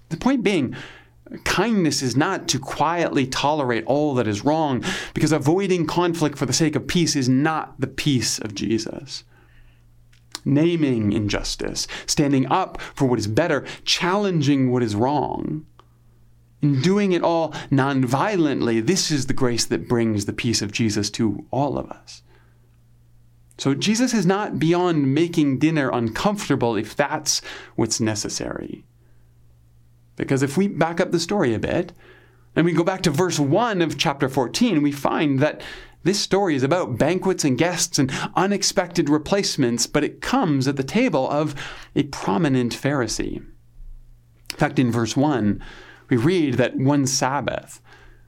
The 0.09 0.17
point 0.17 0.43
being, 0.43 0.75
kindness 1.43 2.01
is 2.01 2.15
not 2.15 2.47
to 2.49 2.59
quietly 2.59 3.27
tolerate 3.27 3.85
all 3.85 4.15
that 4.15 4.27
is 4.27 4.45
wrong, 4.45 4.83
because 5.13 5.31
avoiding 5.31 5.85
conflict 5.85 6.37
for 6.37 6.45
the 6.45 6.53
sake 6.53 6.75
of 6.75 6.87
peace 6.87 7.15
is 7.15 7.27
not 7.27 7.79
the 7.79 7.87
peace 7.87 8.39
of 8.39 8.55
Jesus 8.55 9.23
naming 10.47 11.11
injustice, 11.11 11.87
standing 12.05 12.47
up 12.47 12.81
for 12.81 13.05
what 13.05 13.19
is 13.19 13.27
better, 13.27 13.65
challenging 13.83 14.71
what 14.71 14.81
is 14.81 14.95
wrong. 14.95 15.65
In 16.61 16.81
doing 16.81 17.11
it 17.11 17.21
all 17.21 17.51
nonviolently, 17.69 18.85
this 18.85 19.11
is 19.11 19.27
the 19.27 19.33
grace 19.33 19.65
that 19.65 19.87
brings 19.87 20.25
the 20.25 20.33
peace 20.33 20.61
of 20.61 20.71
Jesus 20.71 21.11
to 21.11 21.45
all 21.51 21.77
of 21.77 21.89
us. 21.91 22.23
So 23.59 23.73
Jesus 23.73 24.13
is 24.13 24.25
not 24.25 24.59
beyond 24.59 25.13
making 25.13 25.59
dinner 25.59 25.89
uncomfortable 25.91 26.75
if 26.75 26.95
that's 26.95 27.41
what's 27.75 27.99
necessary. 27.99 28.85
Because 30.17 30.43
if 30.43 30.57
we 30.57 30.67
back 30.67 30.99
up 30.99 31.11
the 31.11 31.19
story 31.19 31.53
a 31.53 31.59
bit, 31.59 31.93
and 32.55 32.65
we 32.65 32.73
go 32.73 32.83
back 32.83 33.03
to 33.03 33.11
verse 33.11 33.39
1 33.39 33.81
of 33.81 33.97
chapter 33.97 34.27
14, 34.27 34.81
we 34.81 34.91
find 34.91 35.39
that 35.39 35.61
this 36.03 36.19
story 36.19 36.55
is 36.55 36.63
about 36.63 36.97
banquets 36.97 37.45
and 37.45 37.57
guests 37.57 37.99
and 37.99 38.11
unexpected 38.35 39.09
replacements, 39.09 39.87
but 39.87 40.03
it 40.03 40.21
comes 40.21 40.67
at 40.67 40.75
the 40.75 40.83
table 40.83 41.29
of 41.29 41.55
a 41.95 42.03
prominent 42.03 42.73
Pharisee. 42.73 43.37
In 43.37 44.57
fact, 44.57 44.79
in 44.79 44.91
verse 44.91 45.15
1, 45.15 45.63
we 46.09 46.17
read 46.17 46.55
that 46.55 46.77
one 46.77 47.05
Sabbath, 47.05 47.81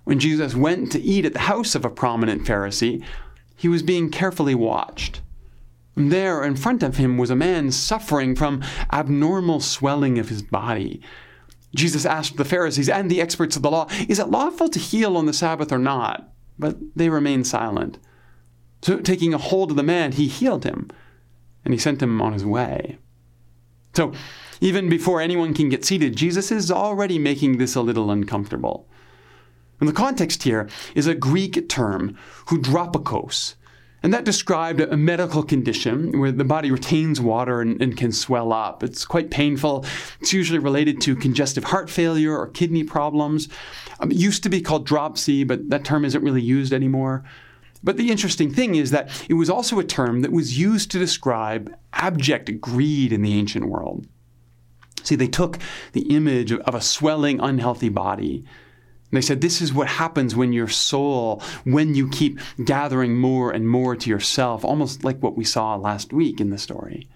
when 0.04 0.20
Jesus 0.20 0.56
went 0.56 0.92
to 0.92 1.02
eat 1.02 1.26
at 1.26 1.34
the 1.34 1.40
house 1.40 1.74
of 1.74 1.86
a 1.86 1.90
prominent 1.90 2.46
Pharisee, 2.46 3.04
he 3.56 3.68
was 3.68 3.82
being 3.82 4.10
carefully 4.10 4.56
watched. 4.56 5.22
There 5.96 6.44
in 6.44 6.56
front 6.56 6.84
of 6.84 6.98
him 6.98 7.18
was 7.18 7.30
a 7.30 7.36
man 7.36 7.72
suffering 7.72 8.36
from 8.36 8.64
abnormal 8.92 9.60
swelling 9.60 10.20
of 10.20 10.30
his 10.30 10.42
body. 10.42 11.02
Jesus 11.76 12.06
asked 12.06 12.38
the 12.38 12.46
Pharisees 12.46 12.90
and 12.90 13.10
the 13.10 13.22
experts 13.22 13.56
of 13.56 13.62
the 13.62 13.72
law, 13.72 13.88
Is 14.08 14.20
it 14.20 14.30
lawful 14.30 14.70
to 14.70 14.80
heal 14.80 15.18
on 15.18 15.26
the 15.26 15.34
Sabbath 15.34 15.72
or 15.72 15.78
not? 15.78 16.30
but 16.60 16.78
they 16.96 17.10
remained 17.10 17.48
silent. 17.48 17.98
So, 18.82 19.00
taking 19.00 19.34
a 19.34 19.38
hold 19.38 19.72
of 19.72 19.78
the 19.78 19.84
man, 19.84 20.12
he 20.12 20.28
healed 20.28 20.66
him, 20.66 20.90
and 21.66 21.74
he 21.74 21.80
sent 21.80 22.02
him 22.02 22.22
on 22.22 22.34
his 22.34 22.46
way. 22.46 23.00
So, 23.94 24.14
even 24.62 24.90
before 24.90 25.22
anyone 25.22 25.54
can 25.54 25.70
get 25.70 25.86
seated, 25.86 26.16
Jesus 26.16 26.52
is 26.52 26.70
already 26.70 27.18
making 27.18 27.58
this 27.58 27.76
a 27.76 27.82
little 27.82 28.12
uncomfortable. 28.12 28.88
And 29.80 29.88
the 29.88 29.94
context 29.94 30.44
here 30.44 30.70
is 30.94 31.08
a 31.08 31.16
Greek 31.16 31.70
term, 31.70 32.18
hydropikos, 32.48 33.56
and 34.02 34.14
that 34.14 34.24
described 34.24 34.80
a 34.80 34.96
medical 34.96 35.44
condition 35.44 36.20
where 36.20 36.32
the 36.32 36.46
body 36.46 36.72
retains 36.72 37.20
water 37.20 37.62
and, 37.62 37.82
and, 37.82 37.98
can 37.98 38.12
swell 38.12 38.54
up. 38.54 38.82
It's 38.84 39.04
quite 39.06 39.30
painful. 39.30 39.86
It's 40.22 40.32
usually 40.32 40.60
related 40.60 41.02
to 41.02 41.16
congestive 41.16 41.66
heart 41.66 41.90
failure 41.90 42.38
or 42.38 42.48
kidney 42.48 42.84
problems. 42.84 43.50
Um, 44.00 44.12
it 44.12 44.18
used 44.18 44.44
to 44.44 44.50
be 44.50 44.62
called 44.62 44.86
dropsy, 44.86 45.44
but 45.44 45.70
that 45.70 45.84
term 45.84 46.06
isn't 46.06 46.24
really 46.24 46.42
used 46.42 46.72
anymore. 46.72 47.24
But 47.84 47.98
the 47.98 48.12
interesting 48.12 48.54
thing 48.54 48.76
is 48.76 48.92
that 48.92 49.10
it 49.30 49.36
was 49.36 49.50
also 49.50 49.80
a 49.80 49.84
term 49.84 50.22
that 50.22 50.32
was 50.32 50.58
used 50.58 50.92
to 50.92 51.00
describe 51.00 51.74
abject 51.94 52.60
greed 52.60 53.14
in 53.14 53.22
the 53.22 53.38
ancient 53.38 53.66
world. 53.66 54.08
See, 55.04 55.16
they 55.16 55.28
took 55.28 55.58
the 55.94 56.14
image 56.14 56.52
of, 56.52 56.60
of 56.62 56.76
a 56.76 56.82
swelling, 56.82 57.40
unhealthy 57.40 57.90
body 57.90 58.46
they 59.12 59.22
said, 59.22 59.42
This 59.42 59.62
is 59.62 59.74
what 59.74 59.88
happens 59.88 60.36
when 60.36 60.54
your 60.54 60.68
soul, 60.68 61.42
when 61.64 61.96
you 61.96 62.10
keep 62.10 62.40
gathering 62.64 63.18
more 63.18 63.52
and 63.52 63.68
more 63.68 63.96
to 63.96 64.10
yourself, 64.10 64.64
almost 64.64 65.04
like 65.04 65.22
what 65.22 65.38
we 65.38 65.44
saw 65.44 65.76
last 65.76 66.14
week 66.14 66.40
in 66.40 66.50
the 66.50 66.58
story. 66.58 67.08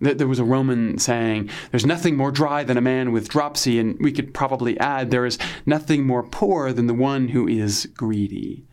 There 0.00 0.28
was 0.28 0.38
a 0.38 0.44
Roman 0.44 0.98
saying, 0.98 1.50
There's 1.70 1.86
nothing 1.86 2.16
more 2.16 2.30
dry 2.30 2.64
than 2.64 2.76
a 2.76 2.82
man 2.82 3.12
with 3.12 3.28
dropsy, 3.28 3.78
and 3.78 3.98
we 4.00 4.12
could 4.12 4.32
probably 4.32 4.78
add, 4.78 5.10
There 5.10 5.26
is 5.26 5.38
nothing 5.66 6.06
more 6.06 6.22
poor 6.22 6.72
than 6.72 6.86
the 6.86 6.94
one 6.94 7.28
who 7.28 7.46
is 7.46 7.86
greedy. 7.94 8.64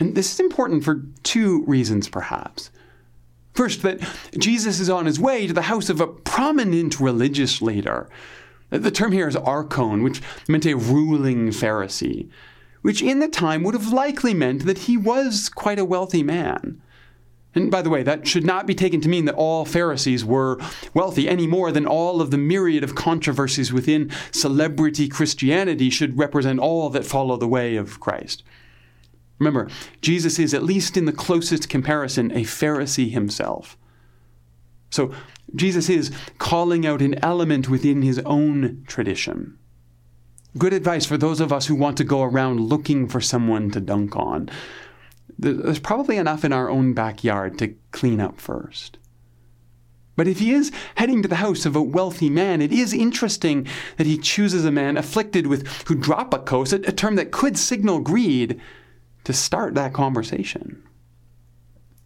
And 0.00 0.14
this 0.14 0.32
is 0.32 0.40
important 0.40 0.84
for 0.84 1.02
two 1.22 1.64
reasons, 1.66 2.08
perhaps. 2.08 2.70
First, 3.54 3.82
that 3.82 4.00
Jesus 4.36 4.80
is 4.80 4.90
on 4.90 5.06
his 5.06 5.20
way 5.20 5.46
to 5.46 5.52
the 5.52 5.62
house 5.62 5.88
of 5.88 6.00
a 6.00 6.08
prominent 6.08 6.98
religious 6.98 7.62
leader 7.62 8.10
the 8.70 8.90
term 8.90 9.12
here 9.12 9.28
is 9.28 9.36
archon, 9.36 10.02
which 10.02 10.20
meant 10.48 10.66
a 10.66 10.74
ruling 10.74 11.48
Pharisee, 11.48 12.28
which 12.82 13.02
in 13.02 13.20
the 13.20 13.28
time 13.28 13.62
would 13.62 13.74
have 13.74 13.92
likely 13.92 14.34
meant 14.34 14.66
that 14.66 14.78
he 14.78 14.96
was 14.96 15.48
quite 15.48 15.78
a 15.78 15.84
wealthy 15.84 16.22
man. 16.22 16.80
And 17.54 17.70
by 17.70 17.82
the 17.82 17.90
way, 17.90 18.02
that 18.02 18.26
should 18.26 18.44
not 18.44 18.66
be 18.66 18.74
taken 18.74 19.00
to 19.02 19.08
mean 19.08 19.26
that 19.26 19.36
all 19.36 19.64
Pharisees 19.64 20.24
were 20.24 20.58
wealthy 20.92 21.28
any 21.28 21.46
more 21.46 21.70
than 21.70 21.86
all 21.86 22.20
of 22.20 22.30
the 22.30 22.38
myriad 22.38 22.82
of 22.82 22.96
controversies 22.96 23.72
within 23.72 24.10
celebrity 24.32 25.08
Christianity 25.08 25.88
should 25.88 26.18
represent 26.18 26.58
all 26.58 26.90
that 26.90 27.06
follow 27.06 27.36
the 27.36 27.46
way 27.46 27.76
of 27.76 28.00
Christ. 28.00 28.42
Remember, 29.38 29.68
Jesus 30.00 30.38
is, 30.38 30.52
at 30.54 30.62
least 30.62 30.96
in 30.96 31.04
the 31.04 31.12
closest 31.12 31.68
comparison, 31.68 32.30
a 32.32 32.42
Pharisee 32.42 33.10
himself. 33.10 33.76
So 34.90 35.12
Jesus 35.54 35.88
is 35.88 36.10
calling 36.38 36.86
out 36.86 37.00
an 37.02 37.22
element 37.22 37.68
within 37.68 38.02
his 38.02 38.18
own 38.20 38.84
tradition. 38.86 39.58
Good 40.56 40.72
advice 40.72 41.04
for 41.04 41.16
those 41.16 41.40
of 41.40 41.52
us 41.52 41.66
who 41.66 41.74
want 41.74 41.96
to 41.98 42.04
go 42.04 42.22
around 42.22 42.60
looking 42.60 43.08
for 43.08 43.20
someone 43.20 43.70
to 43.70 43.80
dunk 43.80 44.16
on. 44.16 44.48
There's 45.38 45.80
probably 45.80 46.16
enough 46.16 46.44
in 46.44 46.52
our 46.52 46.70
own 46.70 46.94
backyard 46.94 47.58
to 47.58 47.74
clean 47.90 48.20
up 48.20 48.40
first. 48.40 48.98
But 50.16 50.28
if 50.28 50.38
he 50.38 50.52
is 50.52 50.70
heading 50.94 51.22
to 51.22 51.28
the 51.28 51.36
house 51.36 51.66
of 51.66 51.74
a 51.74 51.82
wealthy 51.82 52.30
man, 52.30 52.62
it 52.62 52.72
is 52.72 52.92
interesting 52.92 53.66
that 53.96 54.06
he 54.06 54.16
chooses 54.16 54.64
a 54.64 54.70
man 54.70 54.96
afflicted 54.96 55.48
with 55.48 55.66
hydropikos, 55.88 56.72
a 56.72 56.76
a 56.88 56.92
term 56.92 57.16
that 57.16 57.32
could 57.32 57.58
signal 57.58 57.98
greed, 57.98 58.60
to 59.24 59.32
start 59.32 59.74
that 59.74 59.92
conversation. 59.92 60.82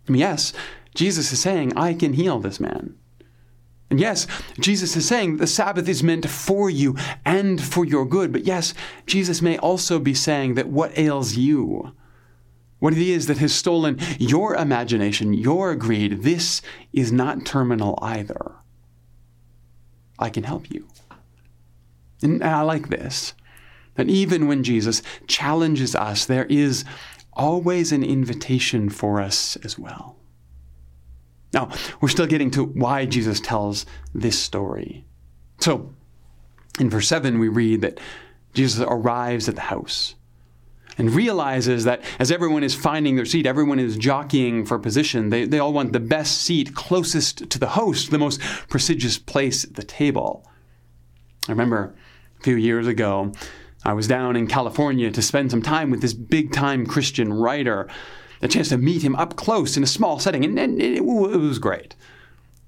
Yes, 0.09 0.55
Jesus 0.95 1.33
is 1.33 1.40
saying, 1.40 1.76
I 1.76 1.93
can 1.93 2.14
heal 2.14 2.38
this 2.38 2.61
man. 2.61 2.97
And 3.90 3.99
yes, 3.99 4.26
Jesus 4.61 4.97
is 4.97 5.09
saying 5.09 5.37
the 5.37 5.47
Sabbath 5.47 5.88
is 5.88 6.02
meant 6.02 6.28
for 6.28 6.68
you 6.68 6.97
and 7.25 7.61
for 7.61 7.85
your 7.85 8.04
good. 8.04 8.33
But 8.33 8.45
yes, 8.45 8.75
Jesus 9.07 9.40
may 9.40 9.57
also 9.59 9.99
be 9.99 10.14
saying 10.14 10.54
that 10.54 10.68
what 10.68 10.97
ails 10.99 11.37
you, 11.37 11.92
what 12.80 12.92
it 12.92 12.99
is 12.99 13.26
that 13.26 13.38
has 13.38 13.54
stolen 13.54 13.99
your 14.18 14.54
imagination, 14.54 15.33
your 15.33 15.75
greed, 15.75 16.23
this 16.23 16.61
is 16.92 17.11
not 17.11 17.47
terminal 17.47 17.99
either. 18.02 18.57
I 20.18 20.28
can 20.28 20.45
help 20.45 20.71
you. 20.71 20.87
And 22.23 22.42
I 22.42 22.62
like 22.62 22.88
this 22.88 23.35
that 23.95 24.09
even 24.09 24.47
when 24.47 24.62
Jesus 24.62 25.02
challenges 25.26 25.97
us, 25.97 26.25
there 26.25 26.45
is 26.45 26.85
always 27.33 27.90
an 27.90 28.04
invitation 28.04 28.88
for 28.88 29.21
us 29.21 29.57
as 29.64 29.76
well. 29.76 30.16
Now, 31.52 31.71
we're 32.00 32.09
still 32.09 32.26
getting 32.26 32.50
to 32.52 32.64
why 32.64 33.07
Jesus 33.07 33.40
tells 33.40 33.87
this 34.14 34.38
story. 34.38 35.05
So, 35.61 35.95
in 36.78 36.90
verse 36.90 37.09
7, 37.09 37.38
we 37.38 37.49
read 37.49 37.81
that 37.81 37.99
Jesus 38.55 38.85
arrives 38.88 39.49
at 39.49 39.55
the 39.55 39.62
house 39.62 40.14
and 40.99 41.14
realizes 41.14 41.85
that 41.85 42.02
as 42.19 42.31
everyone 42.31 42.64
is 42.64 42.75
finding 42.75 43.17
their 43.17 43.25
seat, 43.25 43.47
everyone 43.47 43.78
is 43.78 43.97
jockeying 43.97 44.67
for 44.67 44.78
position. 44.78 45.31
They, 45.31 45.45
they 45.45 45.61
all 45.61 45.73
want 45.73 45.93
the 45.93 46.00
best 46.00 46.43
seat 46.43 46.75
closest 46.75 47.49
to 47.50 47.59
the 47.59 47.69
host, 47.69 48.11
the 48.11 48.19
most 48.19 48.40
prestigious 48.69 49.17
place 49.17 49.64
at 49.64 49.75
the 49.75 49.85
table. 49.85 50.45
I 51.49 51.52
remember 51.52 51.95
a 52.38 52.43
few 52.43 52.57
years 52.57 52.87
ago, 52.87 53.33
I 53.85 53.93
was 53.93 54.09
down 54.09 54.37
in 54.37 54.49
California 54.49 55.11
to 55.11 55.23
spend 55.23 55.50
some 55.50 55.62
time 55.62 55.90
with 55.90 56.02
this 56.02 56.14
big 56.14 56.52
time 56.52 56.85
Christian 56.85 57.33
writer, 57.33 57.88
a 58.42 58.49
chance 58.49 58.68
to 58.68 58.78
meet 58.78 59.02
him 59.02 59.16
up 59.16 59.37
close 59.37 59.76
in 59.76 59.83
a 59.83 59.87
small 59.87 60.18
setting, 60.18 60.45
and, 60.45 60.59
and 60.59 60.80
it, 60.80 60.99
it 60.99 61.04
was 61.04 61.59
great. 61.59 61.95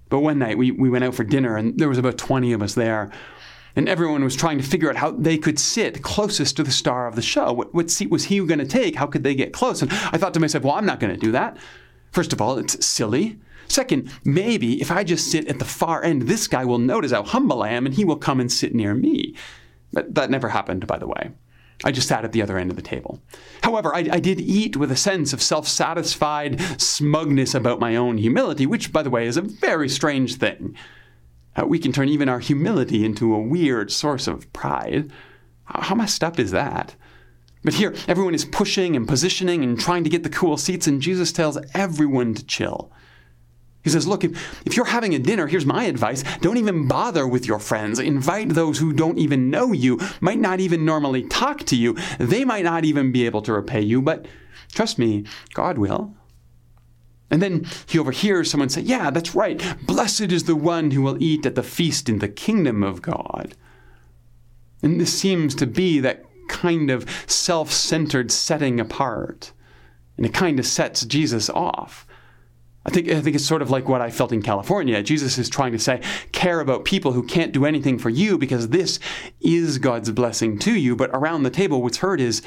But 0.08 0.20
one 0.20 0.38
night 0.38 0.58
we, 0.58 0.70
we 0.70 0.90
went 0.90 1.04
out 1.04 1.14
for 1.14 1.24
dinner, 1.24 1.56
and 1.56 1.78
there 1.78 1.88
was 1.88 1.98
about 1.98 2.18
20 2.18 2.52
of 2.52 2.62
us 2.62 2.74
there 2.74 3.10
and 3.76 3.88
everyone 3.88 4.24
was 4.24 4.36
trying 4.36 4.58
to 4.58 4.64
figure 4.64 4.90
out 4.90 4.96
how 4.96 5.12
they 5.12 5.38
could 5.38 5.58
sit 5.58 6.02
closest 6.02 6.56
to 6.56 6.62
the 6.62 6.70
star 6.70 7.06
of 7.06 7.16
the 7.16 7.22
show. 7.22 7.52
What, 7.52 7.74
what 7.74 7.90
seat 7.90 8.10
was 8.10 8.24
he 8.24 8.44
going 8.44 8.58
to 8.58 8.66
take? 8.66 8.96
How 8.96 9.06
could 9.06 9.22
they 9.22 9.34
get 9.34 9.52
close? 9.52 9.82
And 9.82 9.90
I 9.92 10.18
thought 10.18 10.34
to 10.34 10.40
myself, 10.40 10.64
well, 10.64 10.74
I'm 10.74 10.86
not 10.86 11.00
going 11.00 11.14
to 11.14 11.20
do 11.20 11.32
that. 11.32 11.56
First 12.10 12.32
of 12.32 12.40
all, 12.40 12.58
it's 12.58 12.84
silly. 12.84 13.38
Second, 13.68 14.10
maybe 14.24 14.80
if 14.80 14.90
I 14.90 15.04
just 15.04 15.30
sit 15.30 15.46
at 15.46 15.60
the 15.60 15.64
far 15.64 16.02
end, 16.02 16.22
this 16.22 16.48
guy 16.48 16.64
will 16.64 16.78
notice 16.78 17.12
how 17.12 17.22
humble 17.22 17.62
I 17.62 17.70
am 17.70 17.86
and 17.86 17.94
he 17.94 18.04
will 18.04 18.16
come 18.16 18.40
and 18.40 18.50
sit 18.50 18.74
near 18.74 18.94
me. 18.94 19.36
But 19.92 20.14
that 20.16 20.30
never 20.30 20.48
happened, 20.48 20.86
by 20.86 20.98
the 20.98 21.06
way. 21.06 21.30
I 21.84 21.92
just 21.92 22.08
sat 22.08 22.25
at 22.25 22.32
the 22.32 22.42
other 22.42 22.58
end 22.58 22.70
of 22.70 22.76
the 22.76 22.82
table. 22.82 23.20
However, 23.62 23.94
I, 23.94 24.00
I 24.12 24.20
did 24.20 24.40
eat 24.40 24.76
with 24.76 24.92
a 24.92 24.96
sense 24.96 25.32
of 25.32 25.42
self 25.42 25.66
satisfied 25.66 26.60
smugness 26.80 27.54
about 27.54 27.80
my 27.80 27.96
own 27.96 28.18
humility, 28.18 28.66
which, 28.66 28.92
by 28.92 29.02
the 29.02 29.10
way, 29.10 29.26
is 29.26 29.37
a 29.37 29.42
very 29.42 29.88
strange 29.88 30.37
thing. 30.37 30.76
Uh, 31.56 31.66
we 31.66 31.78
can 31.78 31.92
turn 31.92 32.08
even 32.08 32.28
our 32.28 32.38
humility 32.38 33.04
into 33.04 33.34
a 33.34 33.40
weird 33.40 33.90
source 33.90 34.26
of 34.26 34.52
pride. 34.52 35.10
How 35.64 35.94
messed 35.94 36.22
up 36.22 36.38
is 36.38 36.50
that? 36.50 36.94
But 37.62 37.75
here, 37.75 37.94
everyone 38.08 38.34
is 38.34 38.44
pushing 38.44 38.96
and 38.96 39.06
positioning 39.06 39.62
and 39.62 39.78
trying 39.78 40.04
to 40.04 40.10
get 40.10 40.22
the 40.22 40.30
cool 40.30 40.56
seats, 40.56 40.87
and 40.87 41.02
Jesus 41.02 41.32
tells 41.32 41.58
everyone 41.75 42.34
to 42.34 42.44
chill. 42.44 42.90
He 43.82 43.90
says, 43.90 44.06
Look, 44.06 44.25
if, 44.25 44.66
if 44.66 44.76
you're 44.76 44.87
having 44.87 45.14
a 45.14 45.18
dinner, 45.18 45.46
here's 45.46 45.66
my 45.66 45.84
advice 45.84 46.22
don't 46.40 46.58
even 46.58 46.87
bother 46.87 47.26
with 47.26 47.46
your 47.46 47.58
friends. 47.58 47.99
Invite 47.99 48.50
those 48.50 48.78
who 48.78 48.92
don't 48.92 49.18
even 49.18 49.50
know 49.50 49.72
you, 49.72 49.99
might 50.20 50.38
not 50.38 50.60
even 50.60 50.84
normally 50.84 51.22
talk 51.22 51.60
to 51.64 51.76
you. 51.76 51.96
They 52.18 52.44
might 52.44 52.64
not 52.64 52.84
even 52.84 53.12
be 53.12 53.26
able 53.26 53.42
to 53.42 53.52
repay 53.52 53.80
you, 53.80 54.02
but 54.02 54.26
trust 54.72 54.99
me, 54.99 55.25
God 55.54 55.78
will. 55.78 56.14
And 57.30 57.40
then 57.40 57.66
he 57.87 57.99
overhears 57.99 58.50
someone 58.50 58.68
say, 58.68 58.82
Yeah, 58.82 59.10
that's 59.10 59.34
right. 59.34 59.62
Blessed 59.87 60.32
is 60.32 60.44
the 60.44 60.56
one 60.56 60.90
who 60.90 61.02
will 61.02 61.22
eat 61.22 61.46
at 61.46 61.54
the 61.54 61.62
feast 61.62 62.08
in 62.08 62.18
the 62.18 62.28
kingdom 62.28 62.82
of 62.82 63.02
God. 63.02 63.54
And 64.82 65.00
this 65.00 65.16
seems 65.16 65.54
to 65.56 65.66
be 65.66 66.00
that 66.00 66.25
kind 66.49 66.90
of 66.90 67.08
self 67.26 67.70
centered 67.70 68.32
setting 68.32 68.80
apart. 68.80 69.52
And 70.16 70.26
it 70.26 70.34
kind 70.34 70.58
of 70.58 70.66
sets 70.66 71.06
Jesus 71.06 71.49
off. 71.49 72.06
I 72.87 72.90
think, 72.90 73.08
I 73.10 73.20
think 73.20 73.37
it's 73.37 73.44
sort 73.44 73.60
of 73.60 73.70
like 73.70 73.88
what 73.88 74.00
I 74.00 74.10
felt 74.10 74.32
in 74.32 74.40
California. 74.40 75.02
Jesus 75.02 75.37
is 75.37 75.50
trying 75.50 75.72
to 75.72 75.78
say, 75.78 76.00
care 76.32 76.60
about 76.60 76.87
people 76.87 77.12
who 77.12 77.22
can't 77.22 77.52
do 77.52 77.66
anything 77.66 77.99
for 77.99 78.08
you 78.08 78.38
because 78.38 78.68
this 78.68 78.99
is 79.40 79.78
God's 79.78 80.10
blessing 80.12 80.58
to 80.60 80.72
you. 80.72 80.96
But 80.96 81.10
around 81.12 81.42
the 81.42 81.50
table, 81.50 81.82
what's 81.82 81.99
heard 81.99 82.20
is, 82.20 82.40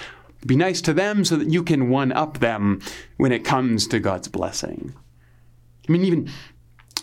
be 0.46 0.56
nice 0.56 0.82
to 0.82 0.94
them 0.94 1.24
so 1.24 1.36
that 1.36 1.52
you 1.52 1.64
can 1.64 1.90
one 1.90 2.12
up 2.12 2.40
them 2.40 2.82
when 3.18 3.32
it 3.32 3.46
comes 3.46 3.88
to 3.88 4.00
God's 4.00 4.28
blessing. 4.28 4.94
I 5.88 5.92
mean, 5.92 6.04
even 6.04 6.30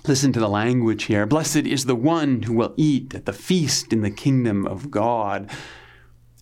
listen 0.06 0.32
to 0.32 0.40
the 0.40 0.49
language 0.49 1.04
here. 1.04 1.25
Blessed 1.25 1.56
is 1.58 1.84
the 1.84 1.94
one 1.94 2.42
who 2.42 2.52
will 2.52 2.75
eat 2.76 3.14
at 3.14 3.26
the 3.26 3.32
feast 3.32 3.92
in 3.92 4.00
the 4.02 4.10
kingdom 4.10 4.66
of 4.66 4.90
God. 4.90 5.49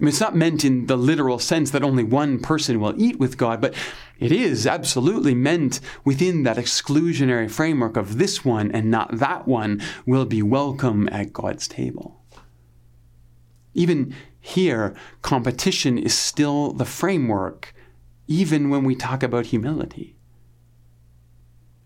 I 0.00 0.04
mean, 0.04 0.10
it's 0.10 0.20
not 0.20 0.36
meant 0.36 0.64
in 0.64 0.86
the 0.86 0.96
literal 0.96 1.40
sense 1.40 1.72
that 1.72 1.82
only 1.82 2.04
one 2.04 2.38
person 2.38 2.78
will 2.78 2.94
eat 2.96 3.18
with 3.18 3.36
God, 3.36 3.60
but 3.60 3.74
it 4.20 4.30
is 4.30 4.64
absolutely 4.64 5.34
meant 5.34 5.80
within 6.04 6.44
that 6.44 6.56
exclusionary 6.56 7.50
framework 7.50 7.96
of 7.96 8.18
this 8.18 8.44
one 8.44 8.70
and 8.70 8.92
not 8.92 9.18
that 9.18 9.48
one 9.48 9.82
will 10.06 10.24
be 10.24 10.40
welcome 10.40 11.08
at 11.10 11.32
God's 11.32 11.66
table. 11.66 12.22
Even 13.74 14.14
here, 14.40 14.94
competition 15.22 15.98
is 15.98 16.16
still 16.16 16.72
the 16.72 16.84
framework, 16.84 17.74
even 18.28 18.70
when 18.70 18.84
we 18.84 18.94
talk 18.94 19.24
about 19.24 19.46
humility. 19.46 20.16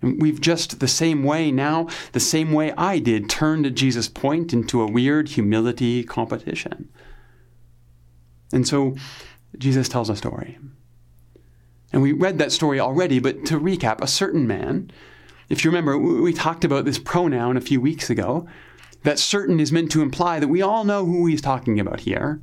we've 0.02 0.40
just 0.40 0.80
the 0.80 0.88
same 0.88 1.24
way 1.24 1.50
now, 1.50 1.88
the 2.12 2.20
same 2.20 2.52
way 2.52 2.72
I 2.72 2.98
did, 2.98 3.30
turned 3.30 3.74
Jesus' 3.74 4.08
point 4.08 4.52
into 4.52 4.82
a 4.82 4.90
weird 4.90 5.30
humility 5.30 6.04
competition. 6.04 6.90
And 8.52 8.66
so 8.66 8.94
Jesus 9.58 9.88
tells 9.88 10.10
a 10.10 10.16
story. 10.16 10.58
And 11.92 12.00
we 12.02 12.12
read 12.12 12.38
that 12.38 12.52
story 12.52 12.80
already, 12.80 13.18
but 13.18 13.44
to 13.46 13.58
recap, 13.58 14.00
a 14.00 14.06
certain 14.06 14.46
man, 14.46 14.90
if 15.48 15.64
you 15.64 15.70
remember, 15.70 15.98
we 15.98 16.32
talked 16.32 16.64
about 16.64 16.84
this 16.84 16.98
pronoun 16.98 17.56
a 17.56 17.60
few 17.60 17.80
weeks 17.80 18.08
ago. 18.08 18.46
That 19.02 19.18
certain 19.18 19.60
is 19.60 19.72
meant 19.72 19.90
to 19.92 20.02
imply 20.02 20.38
that 20.38 20.48
we 20.48 20.62
all 20.62 20.84
know 20.84 21.04
who 21.04 21.26
he's 21.26 21.42
talking 21.42 21.80
about 21.80 22.00
here. 22.00 22.40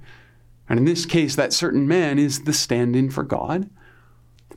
And 0.67 0.77
in 0.77 0.85
this 0.85 1.05
case, 1.05 1.35
that 1.35 1.53
certain 1.53 1.87
man 1.87 2.19
is 2.19 2.43
the 2.43 2.53
stand 2.53 2.95
in 2.95 3.09
for 3.09 3.23
God. 3.23 3.69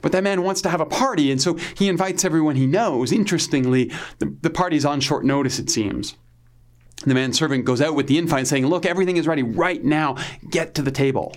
But 0.03 0.13
that 0.13 0.25
man 0.25 0.43
wants 0.43 0.61
to 0.63 0.69
have 0.69 0.81
a 0.81 0.87
party, 0.87 1.31
and 1.31 1.41
so 1.41 1.55
he 1.77 1.89
invites 1.89 2.25
everyone 2.25 2.57
he 2.57 2.67
knows. 2.67 3.13
Interestingly, 3.13 3.91
the, 4.19 4.37
the 4.43 4.51
party's 4.51 4.85
on 4.85 5.01
short 5.01 5.25
notice, 5.25 5.59
it 5.59 5.71
seems. 5.71 6.17
The 7.05 7.15
man 7.15 7.33
servant 7.33 7.65
goes 7.65 7.81
out 7.81 7.95
with 7.95 8.07
the 8.07 8.19
invite 8.19 8.47
saying, 8.47 8.67
Look, 8.67 8.87
everything 8.87 9.17
is 9.17 9.27
ready 9.27 9.43
right 9.43 9.83
now. 9.83 10.17
Get 10.51 10.75
to 10.75 10.83
the 10.83 10.91
table. 10.91 11.37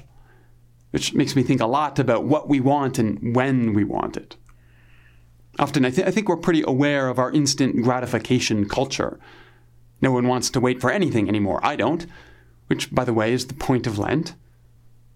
Which 0.91 1.13
makes 1.13 1.35
me 1.35 1.43
think 1.43 1.61
a 1.61 1.65
lot 1.65 1.99
about 1.99 2.25
what 2.25 2.47
we 2.47 2.59
want 2.59 2.99
and 2.99 3.35
when 3.35 3.73
we 3.73 3.83
want 3.83 4.15
it. 4.15 4.37
Often, 5.57 5.85
I, 5.85 5.89
th- 5.89 6.07
I 6.07 6.11
think 6.11 6.27
we're 6.27 6.37
pretty 6.37 6.63
aware 6.65 7.07
of 7.07 7.19
our 7.19 7.31
instant 7.31 7.81
gratification 7.81 8.67
culture. 8.67 9.19
No 10.01 10.11
one 10.11 10.27
wants 10.27 10.49
to 10.51 10.59
wait 10.59 10.81
for 10.81 10.91
anything 10.91 11.27
anymore. 11.27 11.59
I 11.63 11.75
don't, 11.75 12.05
which, 12.67 12.93
by 12.93 13.03
the 13.03 13.13
way, 13.13 13.33
is 13.33 13.47
the 13.47 13.53
point 13.53 13.87
of 13.87 13.97
Lent. 13.97 14.35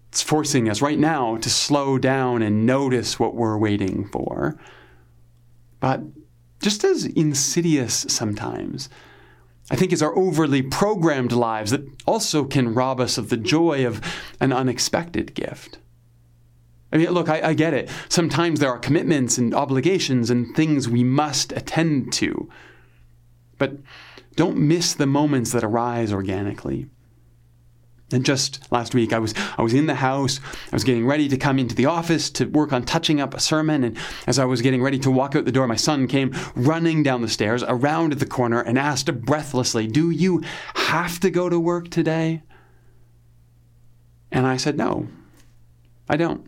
It's 0.08 0.22
forcing 0.22 0.68
us 0.68 0.82
right 0.82 0.98
now 0.98 1.36
to 1.36 1.48
slow 1.48 1.98
down 1.98 2.42
and 2.42 2.66
notice 2.66 3.20
what 3.20 3.34
we're 3.34 3.58
waiting 3.58 4.08
for. 4.08 4.58
But 5.78 6.02
just 6.60 6.84
as 6.84 7.04
insidious 7.04 8.06
sometimes, 8.08 8.88
I 9.70 9.76
think, 9.76 9.92
is 9.92 10.02
our 10.02 10.16
overly 10.16 10.62
programmed 10.62 11.32
lives 11.32 11.70
that 11.70 11.86
also 12.06 12.44
can 12.44 12.74
rob 12.74 13.00
us 13.00 13.18
of 13.18 13.28
the 13.28 13.36
joy 13.36 13.86
of 13.86 14.00
an 14.40 14.52
unexpected 14.52 15.34
gift. 15.34 15.78
I 16.92 16.96
mean, 16.96 17.10
look, 17.10 17.28
I, 17.28 17.50
I, 17.50 17.54
get 17.54 17.72
it. 17.72 17.88
Sometimes 18.08 18.58
there 18.58 18.70
are 18.70 18.78
commitments 18.78 19.38
and 19.38 19.54
obligations 19.54 20.28
and 20.28 20.54
things 20.56 20.88
we 20.88 21.04
must 21.04 21.52
attend 21.52 22.12
to. 22.14 22.48
But 23.58 23.76
don't 24.34 24.56
miss 24.56 24.92
the 24.94 25.06
moments 25.06 25.52
that 25.52 25.62
arise 25.62 26.12
organically. 26.12 26.88
And 28.12 28.24
just 28.24 28.60
last 28.72 28.94
week, 28.94 29.12
I 29.12 29.18
was 29.18 29.34
I 29.56 29.62
was 29.62 29.72
in 29.72 29.86
the 29.86 29.94
house. 29.94 30.40
I 30.72 30.76
was 30.76 30.84
getting 30.84 31.06
ready 31.06 31.28
to 31.28 31.36
come 31.36 31.58
into 31.58 31.74
the 31.74 31.86
office 31.86 32.28
to 32.30 32.46
work 32.46 32.72
on 32.72 32.82
touching 32.84 33.20
up 33.20 33.34
a 33.34 33.40
sermon. 33.40 33.84
And 33.84 33.96
as 34.26 34.38
I 34.38 34.44
was 34.44 34.62
getting 34.62 34.82
ready 34.82 34.98
to 35.00 35.10
walk 35.10 35.36
out 35.36 35.44
the 35.44 35.52
door, 35.52 35.66
my 35.66 35.76
son 35.76 36.08
came 36.08 36.34
running 36.56 37.02
down 37.02 37.22
the 37.22 37.28
stairs 37.28 37.62
around 37.62 38.14
the 38.14 38.26
corner 38.26 38.60
and 38.60 38.78
asked 38.78 39.12
breathlessly, 39.24 39.86
"Do 39.86 40.10
you 40.10 40.42
have 40.74 41.20
to 41.20 41.30
go 41.30 41.48
to 41.48 41.60
work 41.60 41.90
today?" 41.90 42.42
And 44.32 44.46
I 44.46 44.56
said, 44.56 44.76
"No, 44.76 45.06
I 46.08 46.16
don't." 46.16 46.46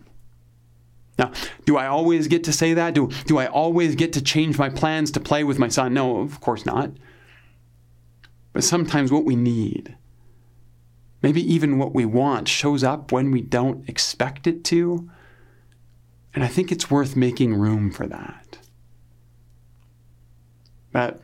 Now, 1.18 1.30
do 1.66 1.76
I 1.76 1.86
always 1.86 2.26
get 2.26 2.42
to 2.44 2.52
say 2.52 2.74
that? 2.74 2.94
Do, 2.94 3.10
do 3.26 3.38
I 3.38 3.46
always 3.46 3.94
get 3.94 4.14
to 4.14 4.22
change 4.22 4.58
my 4.58 4.70
plans 4.70 5.10
to 5.12 5.20
play 5.20 5.44
with 5.44 5.58
my 5.58 5.68
son? 5.68 5.94
No, 5.94 6.20
of 6.20 6.40
course 6.40 6.64
not. 6.64 6.90
But 8.52 8.64
sometimes 8.64 9.12
what 9.12 9.24
we 9.24 9.36
need 9.36 9.96
maybe 11.22 11.40
even 11.52 11.78
what 11.78 11.94
we 11.94 12.04
want 12.04 12.48
shows 12.48 12.82
up 12.82 13.12
when 13.12 13.30
we 13.30 13.40
don't 13.40 13.88
expect 13.88 14.46
it 14.46 14.64
to. 14.64 15.08
And 16.34 16.42
I 16.42 16.48
think 16.48 16.72
it's 16.72 16.90
worth 16.90 17.14
making 17.14 17.54
room 17.54 17.90
for 17.90 18.06
that. 18.06 18.58
But 20.92 21.22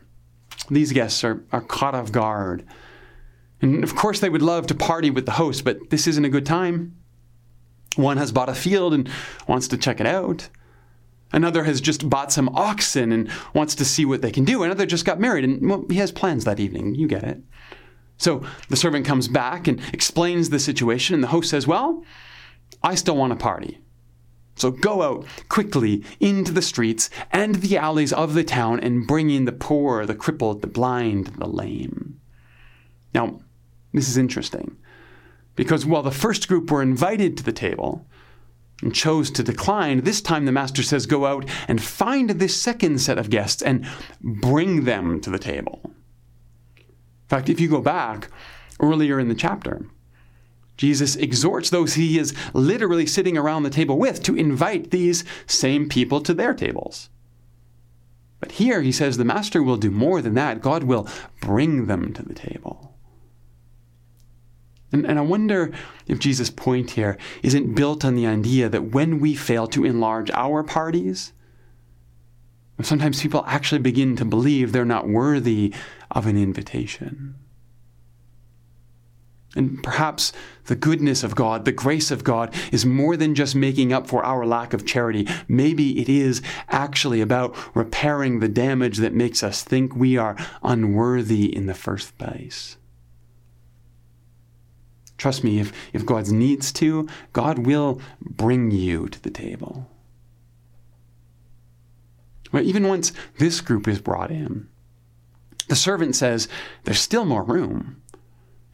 these 0.69 0.91
guests 0.91 1.23
are, 1.23 1.43
are 1.51 1.61
caught 1.61 1.95
off 1.95 2.11
guard. 2.11 2.65
And 3.61 3.83
of 3.83 3.95
course, 3.95 4.19
they 4.19 4.29
would 4.29 4.41
love 4.41 4.67
to 4.67 4.75
party 4.75 5.09
with 5.09 5.25
the 5.25 5.33
host, 5.33 5.63
but 5.63 5.89
this 5.89 6.07
isn't 6.07 6.25
a 6.25 6.29
good 6.29 6.45
time. 6.45 6.95
One 7.95 8.17
has 8.17 8.31
bought 8.31 8.49
a 8.49 8.55
field 8.55 8.93
and 8.93 9.09
wants 9.47 9.67
to 9.69 9.77
check 9.77 9.99
it 9.99 10.07
out. 10.07 10.49
Another 11.31 11.63
has 11.63 11.81
just 11.81 12.09
bought 12.09 12.31
some 12.31 12.49
oxen 12.49 13.11
and 13.11 13.29
wants 13.53 13.75
to 13.75 13.85
see 13.85 14.05
what 14.05 14.21
they 14.21 14.31
can 14.31 14.45
do. 14.45 14.63
Another 14.63 14.85
just 14.85 15.05
got 15.05 15.19
married 15.19 15.43
and 15.43 15.69
well, 15.69 15.85
he 15.89 15.97
has 15.97 16.11
plans 16.11 16.45
that 16.45 16.59
evening. 16.59 16.95
You 16.95 17.07
get 17.07 17.23
it. 17.23 17.41
So 18.19 18.43
the 18.67 18.75
servant 18.75 19.05
comes 19.05 19.27
back 19.27 19.67
and 19.67 19.81
explains 19.93 20.49
the 20.49 20.59
situation, 20.59 21.15
and 21.15 21.23
the 21.23 21.29
host 21.29 21.49
says, 21.49 21.65
Well, 21.65 22.03
I 22.83 22.93
still 22.95 23.17
want 23.17 23.33
a 23.33 23.37
party. 23.37 23.79
So 24.55 24.71
go 24.71 25.01
out 25.01 25.25
quickly 25.47 26.03
into 26.19 26.51
the 26.51 26.61
streets 26.61 27.09
and 27.31 27.55
the 27.55 27.77
alleys 27.77 28.11
of 28.11 28.33
the 28.33 28.43
town 28.43 28.81
and 28.81 29.07
bring 29.07 29.29
in 29.29 29.45
the 29.45 29.53
poor, 29.53 30.05
the 30.05 30.15
crippled, 30.15 30.61
the 30.61 30.67
blind, 30.67 31.27
the 31.37 31.47
lame. 31.47 32.19
Now, 33.13 33.39
this 33.93 34.09
is 34.09 34.17
interesting 34.17 34.77
Because 35.55 35.85
while 35.85 36.03
the 36.03 36.11
first 36.11 36.47
group 36.49 36.69
were 36.69 36.81
invited 36.81 37.37
to 37.37 37.43
the 37.43 37.53
table 37.53 38.05
and 38.81 38.93
chose 38.93 39.31
to 39.31 39.43
decline, 39.43 40.01
this 40.01 40.21
time 40.21 40.45
the 40.45 40.51
master 40.51 40.83
says, 40.83 41.05
Go 41.05 41.25
out 41.25 41.49
and 41.69 41.81
find 41.81 42.29
this 42.31 42.61
second 42.61 42.99
set 42.99 43.17
of 43.17 43.29
guests 43.29 43.61
and 43.61 43.87
bring 44.21 44.83
them 44.83 45.21
to 45.21 45.29
the 45.29 45.39
table. 45.39 45.88
In 47.29 47.37
fact, 47.37 47.47
if 47.47 47.59
you 47.59 47.67
go 47.67 47.79
back 47.79 48.29
earlier 48.79 49.19
in 49.19 49.27
the 49.27 49.35
chapter, 49.35 49.85
Jesus 50.77 51.15
exhorts 51.15 51.69
those 51.69 51.93
he 51.93 52.17
is 52.17 52.33
literally 52.55 53.05
sitting 53.05 53.37
around 53.37 53.61
the 53.61 53.69
table 53.69 53.99
with 53.99 54.23
to 54.23 54.35
invite 54.35 54.89
these 54.89 55.23
same 55.45 55.87
people 55.87 56.21
to 56.21 56.33
their 56.33 56.55
tables. 56.55 57.09
But 58.39 58.53
here 58.53 58.81
he 58.81 58.91
says 58.91 59.17
the 59.17 59.25
master 59.25 59.61
will 59.61 59.77
do 59.77 59.91
more 59.91 60.23
than 60.23 60.33
that. 60.33 60.61
God 60.61 60.85
will 60.85 61.07
bring 61.39 61.85
them 61.85 62.13
to 62.13 62.23
the 62.23 62.33
table. 62.33 62.95
And, 64.91 65.05
and 65.05 65.19
I 65.19 65.21
wonder 65.21 65.71
if 66.07 66.17
Jesus' 66.17 66.49
point 66.49 66.91
here 66.91 67.15
isn't 67.43 67.75
built 67.75 68.03
on 68.03 68.15
the 68.15 68.25
idea 68.25 68.69
that 68.69 68.91
when 68.91 69.19
we 69.19 69.35
fail 69.35 69.67
to 69.67 69.85
enlarge 69.85 70.31
our 70.31 70.63
parties, 70.63 71.31
sometimes 72.81 73.21
people 73.21 73.43
actually 73.45 73.81
begin 73.81 74.15
to 74.15 74.25
believe 74.25 74.71
they're 74.71 74.83
not 74.83 75.07
worthy 75.07 75.75
of 76.11 76.25
an 76.25 76.37
invitation. 76.37 77.35
And 79.55 79.81
perhaps 79.81 80.31
the 80.65 80.75
goodness 80.75 81.23
of 81.23 81.35
God, 81.35 81.65
the 81.65 81.71
grace 81.71 82.11
of 82.11 82.23
God, 82.23 82.53
is 82.71 82.85
more 82.85 83.17
than 83.17 83.33
just 83.33 83.55
making 83.55 83.91
up 83.91 84.07
for 84.07 84.23
our 84.23 84.45
lack 84.45 84.73
of 84.73 84.85
charity. 84.85 85.27
Maybe 85.47 85.99
it 85.99 86.07
is 86.07 86.43
actually 86.69 87.19
about 87.19 87.55
repairing 87.75 88.39
the 88.39 88.47
damage 88.47 88.97
that 88.97 89.13
makes 89.13 89.41
us 89.41 89.63
think 89.63 89.95
we 89.95 90.17
are 90.17 90.37
unworthy 90.61 91.53
in 91.55 91.65
the 91.65 91.73
first 91.73 92.15
place. 92.19 92.77
Trust 95.17 95.43
me, 95.43 95.59
if, 95.59 95.73
if 95.93 96.05
God 96.05 96.29
needs 96.29 96.71
to, 96.73 97.09
God 97.33 97.59
will 97.65 97.99
bring 98.21 98.71
you 98.71 99.09
to 99.09 99.21
the 99.21 99.31
table. 99.31 99.89
But 102.51 102.63
even 102.63 102.87
once 102.87 103.11
this 103.37 103.61
group 103.61 103.87
is 103.87 103.99
brought 103.99 104.31
in, 104.31 104.69
the 105.69 105.75
servant 105.75 106.15
says, 106.15 106.47
There's 106.83 106.99
still 106.99 107.25
more 107.25 107.43
room. 107.43 108.01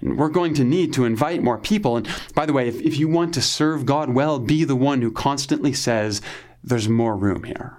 And 0.01 0.17
we're 0.17 0.29
going 0.29 0.53
to 0.55 0.63
need 0.63 0.93
to 0.93 1.05
invite 1.05 1.43
more 1.43 1.57
people. 1.57 1.97
And 1.97 2.07
by 2.33 2.45
the 2.45 2.53
way, 2.53 2.67
if, 2.67 2.81
if 2.81 2.97
you 2.97 3.07
want 3.07 3.33
to 3.35 3.41
serve 3.41 3.85
God 3.85 4.09
well, 4.09 4.39
be 4.39 4.63
the 4.63 4.75
one 4.75 5.01
who 5.01 5.11
constantly 5.11 5.73
says, 5.73 6.21
There's 6.63 6.89
more 6.89 7.15
room 7.15 7.43
here. 7.43 7.77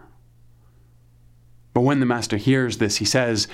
But 1.74 1.82
when 1.82 2.00
the 2.00 2.06
master 2.06 2.36
hears 2.36 2.78
this, 2.78 2.96
he 2.96 3.04
says, 3.04 3.48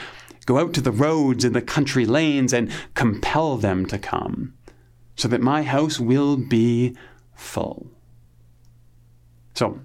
Go 0.47 0.59
out 0.59 0.75
to 0.75 0.81
the 0.81 0.93
roads 0.93 1.45
and 1.45 1.55
the 1.55 1.63
country 1.63 2.05
lanes 2.05 2.53
and 2.53 2.71
compel 2.95 3.57
them 3.57 3.87
to 3.87 3.99
come 3.99 4.55
so 5.17 5.29
that 5.29 5.41
my 5.41 5.63
house 5.63 6.01
will 6.01 6.37
be 6.37 6.97
full. 7.35 7.91
So, 9.55 9.81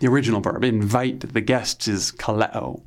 the 0.00 0.08
original 0.08 0.40
verb, 0.40 0.64
invite 0.64 1.32
the 1.32 1.40
guests, 1.40 1.88
is 1.88 2.12
kaleo. 2.12 2.82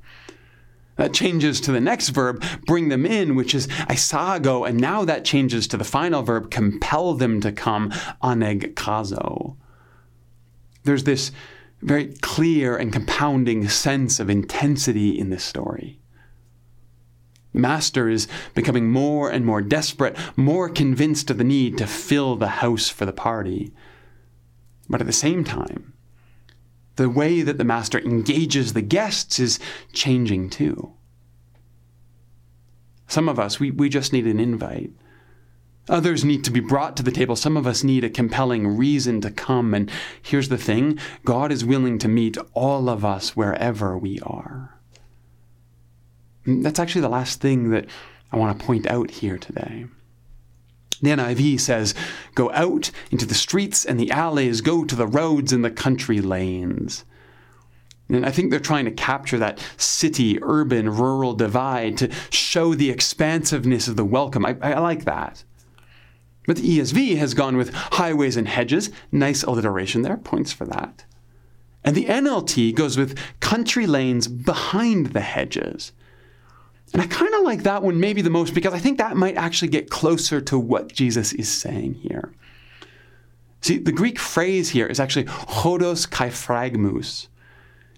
That 1.00 1.14
changes 1.14 1.62
to 1.62 1.72
the 1.72 1.80
next 1.80 2.10
verb, 2.10 2.44
bring 2.66 2.90
them 2.90 3.06
in, 3.06 3.36
which 3.36 3.56
is 3.56 3.68
isago, 3.90 4.68
and 4.68 4.78
now 4.78 5.06
that 5.06 5.24
changes 5.24 5.66
to 5.70 5.78
the 5.78 5.86
final 5.86 6.24
verb, 6.24 6.52
compel 6.52 7.14
them 7.14 7.40
to 7.40 7.54
come, 7.54 7.92
anegkazo. 8.22 9.56
There's 10.84 11.06
this 11.06 11.32
very 11.82 12.08
clear 12.20 12.76
and 12.76 12.92
compounding 12.92 13.70
sense 13.70 14.20
of 14.20 14.30
intensity 14.30 15.18
in 15.18 15.30
this 15.30 15.46
story. 15.46 16.02
Master 17.54 18.10
is 18.10 18.28
becoming 18.54 18.92
more 18.92 19.30
and 19.30 19.46
more 19.46 19.62
desperate, 19.62 20.18
more 20.36 20.68
convinced 20.68 21.32
of 21.32 21.38
the 21.38 21.46
need 21.46 21.78
to 21.78 21.88
fill 21.88 22.36
the 22.36 22.60
house 22.60 22.90
for 22.90 23.06
the 23.06 23.14
party. 23.14 23.72
But 24.90 25.00
at 25.00 25.08
the 25.08 25.14
same 25.14 25.46
time, 25.46 25.94
the 27.00 27.10
way 27.10 27.42
that 27.42 27.58
the 27.58 27.64
master 27.64 27.98
engages 27.98 28.74
the 28.74 28.82
guests 28.82 29.40
is 29.40 29.58
changing 29.94 30.50
too. 30.50 30.94
Some 33.08 33.30
of 33.30 33.40
us, 33.40 33.58
we, 33.58 33.72
we 33.72 33.88
just 33.88 34.12
need 34.12 34.28
an 34.28 34.40
invite. 34.40 34.92
Others 35.88 36.26
need 36.26 36.44
to 36.44 36.52
be 36.52 36.60
brought 36.60 36.98
to 36.98 37.04
the 37.04 37.12
table. 37.12 37.38
Some 37.38 37.56
of 37.56 37.66
us 37.66 37.86
need 37.86 38.04
a 38.04 38.10
compelling 38.10 38.68
reason 38.68 39.22
to 39.22 39.32
come. 39.32 39.74
And 39.74 39.90
here's 40.22 40.50
the 40.50 40.58
thing 40.58 41.00
God 41.24 41.54
is 41.54 41.64
willing 41.64 42.00
to 42.00 42.10
meet 42.10 42.38
all 42.54 42.90
of 42.90 43.06
us 43.06 43.34
wherever 43.34 43.98
we 43.98 44.20
are. 44.20 44.78
That's 46.46 46.80
actually 46.80 47.02
the 47.02 47.10
last 47.10 47.40
thing 47.40 47.70
that 47.70 47.86
I 48.30 48.38
want 48.38 48.60
to 48.60 48.66
point 48.66 48.88
out 48.88 49.10
here 49.10 49.38
today. 49.38 49.86
The 51.02 51.10
NIV 51.10 51.60
says, 51.60 51.96
Go 52.36 52.52
out 52.52 52.92
into 53.12 53.26
the 53.26 53.34
streets 53.34 53.86
and 53.86 54.00
the 54.00 54.12
alleys, 54.12 54.62
go 54.62 54.84
to 54.84 54.96
the 54.96 55.08
roads 55.08 55.54
and 55.54 55.64
the 55.64 55.72
country 55.72 56.20
lanes. 56.20 57.06
And 58.10 58.26
I 58.26 58.32
think 58.32 58.50
they're 58.50 58.60
trying 58.60 58.86
to 58.86 58.92
capture 58.92 59.38
that 59.38 59.64
city, 59.78 60.40
urban, 60.42 60.90
rural 60.90 61.34
divide 61.34 61.98
to 62.00 62.12
show 62.32 62.74
the 62.74 62.90
expansiveness 62.90 63.88
of 63.88 63.96
the 63.96 64.06
welcome. 64.06 64.46
I, 64.46 64.58
I 64.62 64.80
like 64.80 65.06
that. 65.06 65.44
But 66.48 66.58
the 66.58 66.80
ESV 66.80 67.18
has 67.18 67.36
gone 67.36 67.56
with 67.56 67.72
highways 67.74 68.36
and 68.36 68.48
hedges. 68.48 68.90
Nice 69.12 69.44
alliteration 69.44 70.02
there, 70.02 70.18
points 70.18 70.52
for 70.52 70.66
that. 70.66 71.06
And 71.84 71.96
the 71.96 72.06
NLT 72.06 72.74
goes 72.74 72.98
with 72.98 73.18
country 73.40 73.86
lanes 73.86 74.28
behind 74.28 75.08
the 75.08 75.22
hedges. 75.22 75.92
And 76.94 77.02
I 77.02 77.08
kind 77.08 77.34
of 77.36 77.44
like 77.44 77.64
that 77.64 77.84
one 77.84 78.00
maybe 78.00 78.22
the 78.22 78.30
most 78.30 78.54
because 78.54 78.74
I 78.74 78.80
think 78.80 78.98
that 78.98 79.18
might 79.18 79.36
actually 79.36 79.68
get 79.68 79.90
closer 79.90 80.42
to 80.42 80.58
what 80.58 80.92
Jesus 80.92 81.34
is 81.34 81.50
saying 81.50 81.96
here. 81.96 82.32
See, 83.62 83.78
the 83.78 83.92
Greek 83.92 84.18
phrase 84.18 84.70
here 84.70 84.88
is 84.88 85.00
actually 85.00 85.26
hodos 85.26 86.10
kai 86.10 86.30
phragmus. 86.30 87.28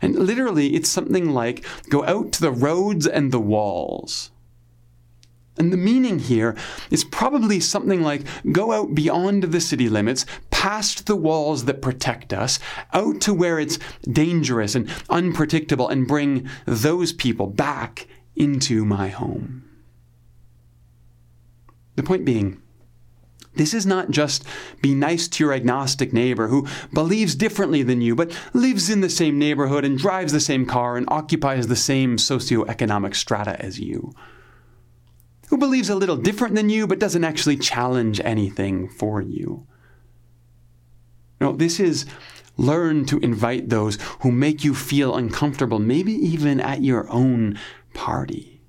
And 0.01 0.15
literally, 0.15 0.73
it's 0.75 0.89
something 0.89 1.31
like 1.31 1.63
go 1.89 2.03
out 2.05 2.31
to 2.33 2.41
the 2.41 2.51
roads 2.51 3.05
and 3.05 3.31
the 3.31 3.39
walls. 3.39 4.31
And 5.57 5.71
the 5.71 5.77
meaning 5.77 6.17
here 6.17 6.55
is 6.89 7.03
probably 7.03 7.59
something 7.59 8.01
like 8.01 8.23
go 8.51 8.71
out 8.71 8.95
beyond 8.95 9.43
the 9.43 9.61
city 9.61 9.89
limits, 9.89 10.25
past 10.49 11.05
the 11.05 11.15
walls 11.15 11.65
that 11.65 11.81
protect 11.81 12.33
us, 12.33 12.57
out 12.93 13.21
to 13.21 13.33
where 13.33 13.59
it's 13.59 13.77
dangerous 14.09 14.73
and 14.73 14.89
unpredictable, 15.09 15.87
and 15.87 16.07
bring 16.07 16.49
those 16.65 17.13
people 17.13 17.45
back 17.45 18.07
into 18.35 18.85
my 18.85 19.09
home. 19.09 19.63
The 21.95 22.03
point 22.03 22.25
being, 22.25 22.61
this 23.55 23.73
is 23.73 23.85
not 23.85 24.11
just 24.11 24.45
be 24.81 24.95
nice 24.95 25.27
to 25.27 25.43
your 25.43 25.53
agnostic 25.53 26.13
neighbor 26.13 26.47
who 26.47 26.67
believes 26.93 27.35
differently 27.35 27.83
than 27.83 28.01
you, 28.01 28.15
but 28.15 28.31
lives 28.53 28.89
in 28.89 29.01
the 29.01 29.09
same 29.09 29.37
neighborhood 29.37 29.83
and 29.83 29.97
drives 29.97 30.31
the 30.31 30.39
same 30.39 30.65
car 30.65 30.95
and 30.95 31.05
occupies 31.09 31.67
the 31.67 31.75
same 31.75 32.15
socioeconomic 32.15 33.13
strata 33.13 33.61
as 33.63 33.79
you. 33.79 34.13
Who 35.49 35.57
believes 35.57 35.89
a 35.89 35.95
little 35.95 36.15
different 36.15 36.55
than 36.55 36.69
you, 36.69 36.87
but 36.87 36.99
doesn't 36.99 37.25
actually 37.25 37.57
challenge 37.57 38.21
anything 38.23 38.87
for 38.87 39.21
you. 39.21 39.67
No, 41.41 41.51
this 41.51 41.79
is 41.79 42.05
learn 42.55 43.05
to 43.07 43.19
invite 43.19 43.69
those 43.69 43.97
who 44.21 44.31
make 44.31 44.63
you 44.63 44.73
feel 44.73 45.15
uncomfortable, 45.15 45.79
maybe 45.79 46.13
even 46.13 46.61
at 46.61 46.83
your 46.83 47.09
own 47.11 47.59
party. 47.93 48.61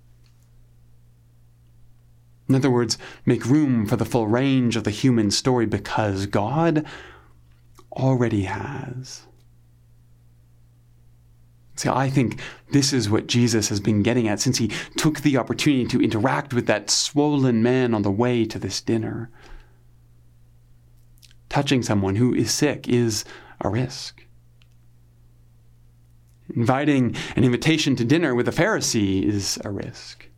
In 2.49 2.55
other 2.55 2.71
words, 2.71 2.99
make 3.25 3.47
room 3.47 3.87
for 3.87 3.97
the 3.97 4.05
full 4.05 4.27
range 4.27 4.77
of 4.77 4.85
the 4.85 4.91
human 4.91 5.31
story 5.31 5.67
because 5.67 6.27
God 6.27 6.85
already 7.93 8.43
has. 8.43 9.27
See, 11.77 11.89
I 11.89 12.11
think 12.11 12.41
this 12.71 12.93
is 12.93 13.09
what 13.09 13.27
Jesus 13.27 13.69
has 13.71 13.81
been 13.81 14.03
getting 14.03 14.29
at 14.29 14.41
since 14.41 14.59
he 14.59 14.71
took 14.97 15.21
the 15.21 15.37
opportunity 15.39 15.87
to 15.87 16.03
interact 16.03 16.53
with 16.53 16.67
that 16.67 16.91
swollen 16.91 17.63
man 17.63 17.95
on 17.95 18.03
the 18.03 18.11
way 18.11 18.45
to 18.45 18.59
this 18.59 18.81
dinner. 18.81 19.31
Touching 21.49 21.83
someone 21.83 22.17
who 22.17 22.35
is 22.35 22.53
sick 22.53 22.89
is 22.89 23.25
a 23.61 23.69
risk. 23.69 24.22
Inviting 26.55 27.17
an 27.37 27.45
invitation 27.45 27.97
to 27.97 28.05
dinner 28.05 28.35
with 28.35 28.49
a 28.49 28.53
Pharisee 28.53 29.25
is 29.25 29.59
a 29.65 29.71
risk. 29.71 30.29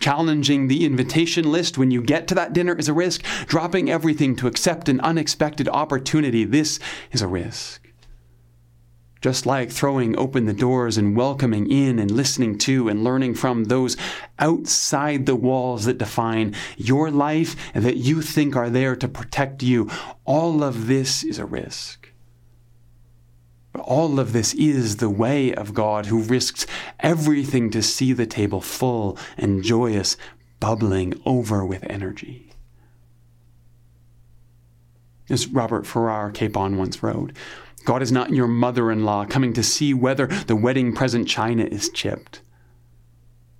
Challenging 0.00 0.68
the 0.68 0.84
invitation 0.84 1.50
list 1.50 1.78
when 1.78 1.90
you 1.90 2.02
get 2.02 2.28
to 2.28 2.34
that 2.34 2.52
dinner 2.52 2.74
is 2.74 2.88
a 2.88 2.92
risk. 2.92 3.22
Dropping 3.46 3.90
everything 3.90 4.36
to 4.36 4.46
accept 4.46 4.88
an 4.88 5.00
unexpected 5.00 5.68
opportunity, 5.68 6.44
this 6.44 6.78
is 7.12 7.22
a 7.22 7.28
risk. 7.28 7.80
Just 9.22 9.46
like 9.46 9.70
throwing 9.70 10.18
open 10.18 10.44
the 10.44 10.52
doors 10.52 10.98
and 10.98 11.16
welcoming 11.16 11.70
in 11.70 11.98
and 11.98 12.10
listening 12.10 12.58
to 12.58 12.90
and 12.90 13.02
learning 13.02 13.36
from 13.36 13.64
those 13.64 13.96
outside 14.38 15.24
the 15.24 15.36
walls 15.36 15.86
that 15.86 15.96
define 15.96 16.54
your 16.76 17.10
life 17.10 17.56
and 17.72 17.82
that 17.84 17.96
you 17.96 18.20
think 18.20 18.54
are 18.54 18.68
there 18.68 18.94
to 18.96 19.08
protect 19.08 19.62
you, 19.62 19.88
all 20.26 20.62
of 20.62 20.88
this 20.88 21.24
is 21.24 21.38
a 21.38 21.46
risk. 21.46 22.03
All 23.80 24.20
of 24.20 24.32
this 24.32 24.54
is 24.54 24.96
the 24.96 25.10
way 25.10 25.52
of 25.52 25.74
God 25.74 26.06
who 26.06 26.22
risks 26.22 26.66
everything 27.00 27.70
to 27.70 27.82
see 27.82 28.12
the 28.12 28.26
table 28.26 28.60
full 28.60 29.18
and 29.36 29.62
joyous, 29.62 30.16
bubbling 30.60 31.20
over 31.26 31.64
with 31.64 31.84
energy. 31.90 32.52
As 35.28 35.48
Robert 35.48 35.86
Farrar 35.86 36.30
Capon 36.30 36.76
once 36.76 37.02
wrote, 37.02 37.32
God 37.84 38.02
is 38.02 38.12
not 38.12 38.30
your 38.30 38.46
mother 38.46 38.90
in 38.90 39.04
law 39.04 39.24
coming 39.24 39.52
to 39.54 39.62
see 39.62 39.92
whether 39.92 40.26
the 40.26 40.56
wedding 40.56 40.94
present 40.94 41.28
china 41.28 41.64
is 41.64 41.90
chipped. 41.90 42.40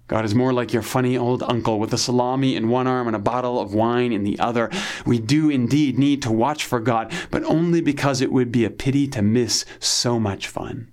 God 0.06 0.26
is 0.26 0.34
more 0.34 0.52
like 0.52 0.72
your 0.72 0.82
funny 0.82 1.16
old 1.16 1.42
uncle 1.44 1.78
with 1.78 1.92
a 1.94 1.98
salami 1.98 2.56
in 2.56 2.68
one 2.68 2.86
arm 2.86 3.06
and 3.06 3.16
a 3.16 3.20
bottle 3.20 3.58
of 3.58 3.72
wine 3.72 4.12
in 4.12 4.22
the 4.22 4.38
other. 4.38 4.70
We 5.06 5.18
do 5.18 5.48
indeed 5.48 5.98
need 5.98 6.20
to 6.22 6.32
watch 6.32 6.64
for 6.64 6.78
God, 6.78 7.12
but 7.30 7.42
only 7.44 7.80
because 7.80 8.20
it 8.20 8.30
would 8.30 8.52
be 8.52 8.64
a 8.64 8.70
pity 8.70 9.08
to 9.08 9.22
miss 9.22 9.64
so 9.78 10.20
much 10.20 10.46
fun. 10.46 10.90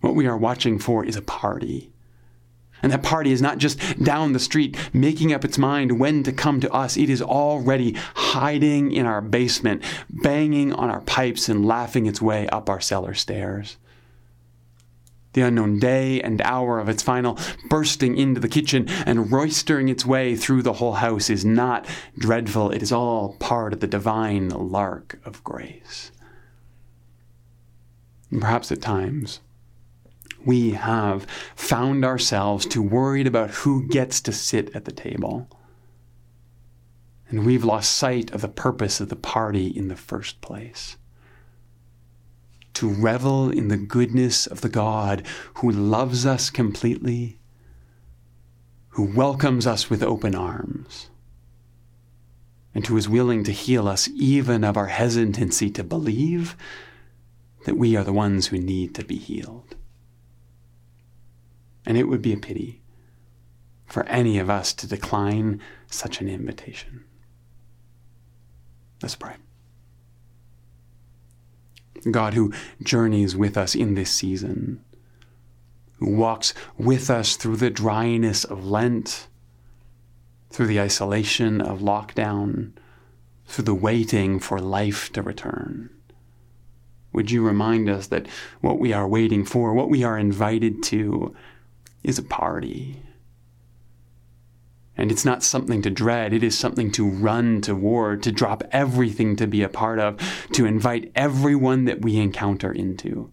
What 0.00 0.16
we 0.16 0.26
are 0.26 0.36
watching 0.36 0.78
for 0.78 1.04
is 1.04 1.16
a 1.16 1.22
party. 1.22 1.92
And 2.82 2.92
that 2.92 3.02
party 3.02 3.30
is 3.30 3.40
not 3.40 3.58
just 3.58 4.02
down 4.02 4.32
the 4.32 4.38
street 4.38 4.76
making 4.92 5.32
up 5.32 5.44
its 5.44 5.56
mind 5.56 5.98
when 5.98 6.22
to 6.24 6.32
come 6.32 6.60
to 6.60 6.72
us. 6.72 6.96
It 6.96 7.08
is 7.08 7.22
already 7.22 7.96
hiding 8.14 8.92
in 8.92 9.06
our 9.06 9.22
basement, 9.22 9.82
banging 10.10 10.72
on 10.72 10.90
our 10.90 11.00
pipes 11.00 11.48
and 11.48 11.64
laughing 11.64 12.06
its 12.06 12.20
way 12.20 12.48
up 12.48 12.68
our 12.68 12.80
cellar 12.80 13.14
stairs 13.14 13.76
the 15.36 15.42
unknown 15.42 15.78
day 15.78 16.20
and 16.22 16.40
hour 16.40 16.80
of 16.80 16.88
its 16.88 17.02
final 17.02 17.38
bursting 17.68 18.16
into 18.16 18.40
the 18.40 18.48
kitchen 18.48 18.88
and 19.04 19.30
roistering 19.30 19.88
its 19.88 20.04
way 20.04 20.34
through 20.34 20.62
the 20.62 20.72
whole 20.72 20.94
house 20.94 21.28
is 21.28 21.44
not 21.44 21.86
dreadful. 22.18 22.70
It 22.70 22.82
is 22.82 22.90
all 22.90 23.36
part 23.38 23.74
of 23.74 23.80
the 23.80 23.86
divine 23.86 24.48
lark 24.48 25.20
of 25.24 25.44
grace. 25.44 26.10
And 28.30 28.40
perhaps 28.40 28.72
at 28.72 28.80
times, 28.80 29.40
we 30.44 30.70
have 30.70 31.26
found 31.54 32.04
ourselves 32.04 32.64
too 32.64 32.82
worried 32.82 33.26
about 33.26 33.50
who 33.50 33.86
gets 33.88 34.22
to 34.22 34.32
sit 34.32 34.74
at 34.74 34.86
the 34.86 34.92
table. 34.92 35.48
And 37.28 37.44
we've 37.44 37.64
lost 37.64 37.92
sight 37.92 38.30
of 38.30 38.40
the 38.40 38.48
purpose 38.48 39.00
of 39.00 39.10
the 39.10 39.16
party 39.16 39.66
in 39.66 39.88
the 39.88 39.96
first 39.96 40.40
place 40.40 40.96
to 42.76 42.90
revel 42.90 43.50
in 43.50 43.68
the 43.68 43.78
goodness 43.78 44.46
of 44.46 44.60
the 44.60 44.68
God 44.68 45.26
who 45.54 45.70
loves 45.70 46.26
us 46.26 46.50
completely, 46.50 47.38
who 48.90 49.04
welcomes 49.16 49.66
us 49.66 49.88
with 49.88 50.02
open 50.02 50.34
arms, 50.34 51.08
and 52.74 52.86
who 52.86 52.96
is 52.98 53.08
willing 53.08 53.44
to 53.44 53.52
heal 53.52 53.88
us 53.88 54.08
even 54.08 54.62
of 54.62 54.76
our 54.76 54.88
hesitancy 54.88 55.70
to 55.70 55.82
believe 55.82 56.54
that 57.64 57.78
we 57.78 57.96
are 57.96 58.04
the 58.04 58.12
ones 58.12 58.48
who 58.48 58.58
need 58.58 58.94
to 58.94 59.04
be 59.04 59.16
healed. 59.16 59.74
And 61.86 61.96
it 61.96 62.04
would 62.04 62.20
be 62.20 62.34
a 62.34 62.38
pity 62.38 62.82
for 63.86 64.04
any 64.04 64.38
of 64.38 64.50
us 64.50 64.74
to 64.74 64.86
decline 64.86 65.62
such 65.86 66.20
an 66.20 66.28
invitation. 66.28 67.04
Let's 69.00 69.16
pray. 69.16 69.36
God 72.10 72.34
who 72.34 72.52
journeys 72.82 73.36
with 73.36 73.56
us 73.56 73.74
in 73.74 73.94
this 73.94 74.10
season, 74.10 74.82
who 75.98 76.14
walks 76.14 76.54
with 76.76 77.10
us 77.10 77.36
through 77.36 77.56
the 77.56 77.70
dryness 77.70 78.44
of 78.44 78.66
Lent, 78.66 79.28
through 80.50 80.66
the 80.66 80.80
isolation 80.80 81.60
of 81.60 81.80
lockdown, 81.80 82.72
through 83.46 83.64
the 83.64 83.74
waiting 83.74 84.38
for 84.38 84.58
life 84.58 85.12
to 85.12 85.22
return. 85.22 85.90
Would 87.12 87.30
you 87.30 87.42
remind 87.46 87.88
us 87.88 88.08
that 88.08 88.26
what 88.60 88.78
we 88.78 88.92
are 88.92 89.08
waiting 89.08 89.44
for, 89.44 89.72
what 89.72 89.88
we 89.88 90.04
are 90.04 90.18
invited 90.18 90.82
to, 90.84 91.34
is 92.04 92.18
a 92.18 92.22
party? 92.22 93.02
And 94.96 95.12
it's 95.12 95.24
not 95.24 95.42
something 95.42 95.82
to 95.82 95.90
dread, 95.90 96.32
it 96.32 96.42
is 96.42 96.58
something 96.58 96.90
to 96.92 97.08
run 97.08 97.60
toward, 97.60 98.22
to 98.22 98.32
drop 98.32 98.62
everything 98.72 99.36
to 99.36 99.46
be 99.46 99.62
a 99.62 99.68
part 99.68 99.98
of, 99.98 100.16
to 100.52 100.64
invite 100.64 101.12
everyone 101.14 101.84
that 101.84 102.00
we 102.00 102.16
encounter 102.16 102.72
into. 102.72 103.30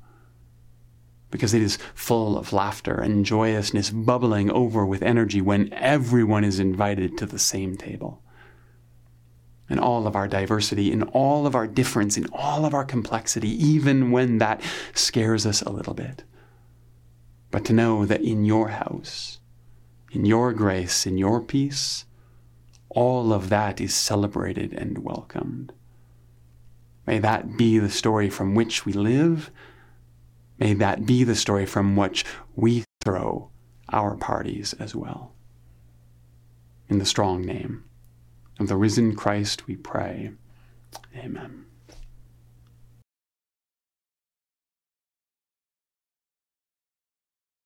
Because 1.31 1.53
it 1.53 1.61
is 1.61 1.77
full 1.95 2.37
of 2.37 2.53
laughter 2.53 2.95
and 2.95 3.25
joyousness, 3.25 3.89
bubbling 3.91 4.51
over 4.51 4.85
with 4.85 5.01
energy 5.01 5.41
when 5.41 5.71
everyone 5.73 6.43
is 6.43 6.59
invited 6.59 7.17
to 7.17 7.25
the 7.25 7.39
same 7.39 7.77
table. 7.77 8.21
In 9.69 9.79
all 9.79 10.05
of 10.05 10.15
our 10.15 10.27
diversity, 10.27 10.91
in 10.91 11.03
all 11.03 11.47
of 11.47 11.55
our 11.55 11.65
difference, 11.65 12.17
in 12.17 12.27
all 12.33 12.65
of 12.65 12.73
our 12.73 12.83
complexity, 12.83 13.49
even 13.49 14.11
when 14.11 14.37
that 14.39 14.61
scares 14.93 15.45
us 15.45 15.61
a 15.61 15.71
little 15.71 15.93
bit. 15.93 16.25
But 17.49 17.63
to 17.65 17.73
know 17.73 18.05
that 18.05 18.21
in 18.21 18.43
your 18.43 18.67
house, 18.67 19.39
in 20.13 20.25
your 20.25 20.53
grace, 20.53 21.07
in 21.07 21.17
your 21.17 21.41
peace, 21.41 22.05
all 22.89 23.33
of 23.33 23.49
that 23.49 23.81
is 23.81 23.95
celebrated 23.95 24.71
and 24.73 24.99
welcomed. 24.99 25.73
May 27.07 27.17
that 27.19 27.57
be 27.57 27.79
the 27.79 27.89
story 27.89 28.29
from 28.29 28.53
which 28.53 28.85
we 28.85 28.93
live. 28.93 29.49
May 30.59 30.75
that 30.75 31.05
be 31.07 31.23
the 31.23 31.35
story 31.35 31.65
from 31.65 31.95
which 31.95 32.23
we 32.55 32.85
throw 33.03 33.49
our 33.91 34.15
parties 34.15 34.73
as 34.73 34.95
well. 34.95 35.33
In 36.87 36.99
the 36.99 37.05
strong 37.05 37.43
name 37.43 37.83
of 38.59 38.67
the 38.67 38.77
risen 38.77 39.15
Christ, 39.15 39.65
we 39.65 39.75
pray. 39.75 40.31
Amen. 41.17 41.62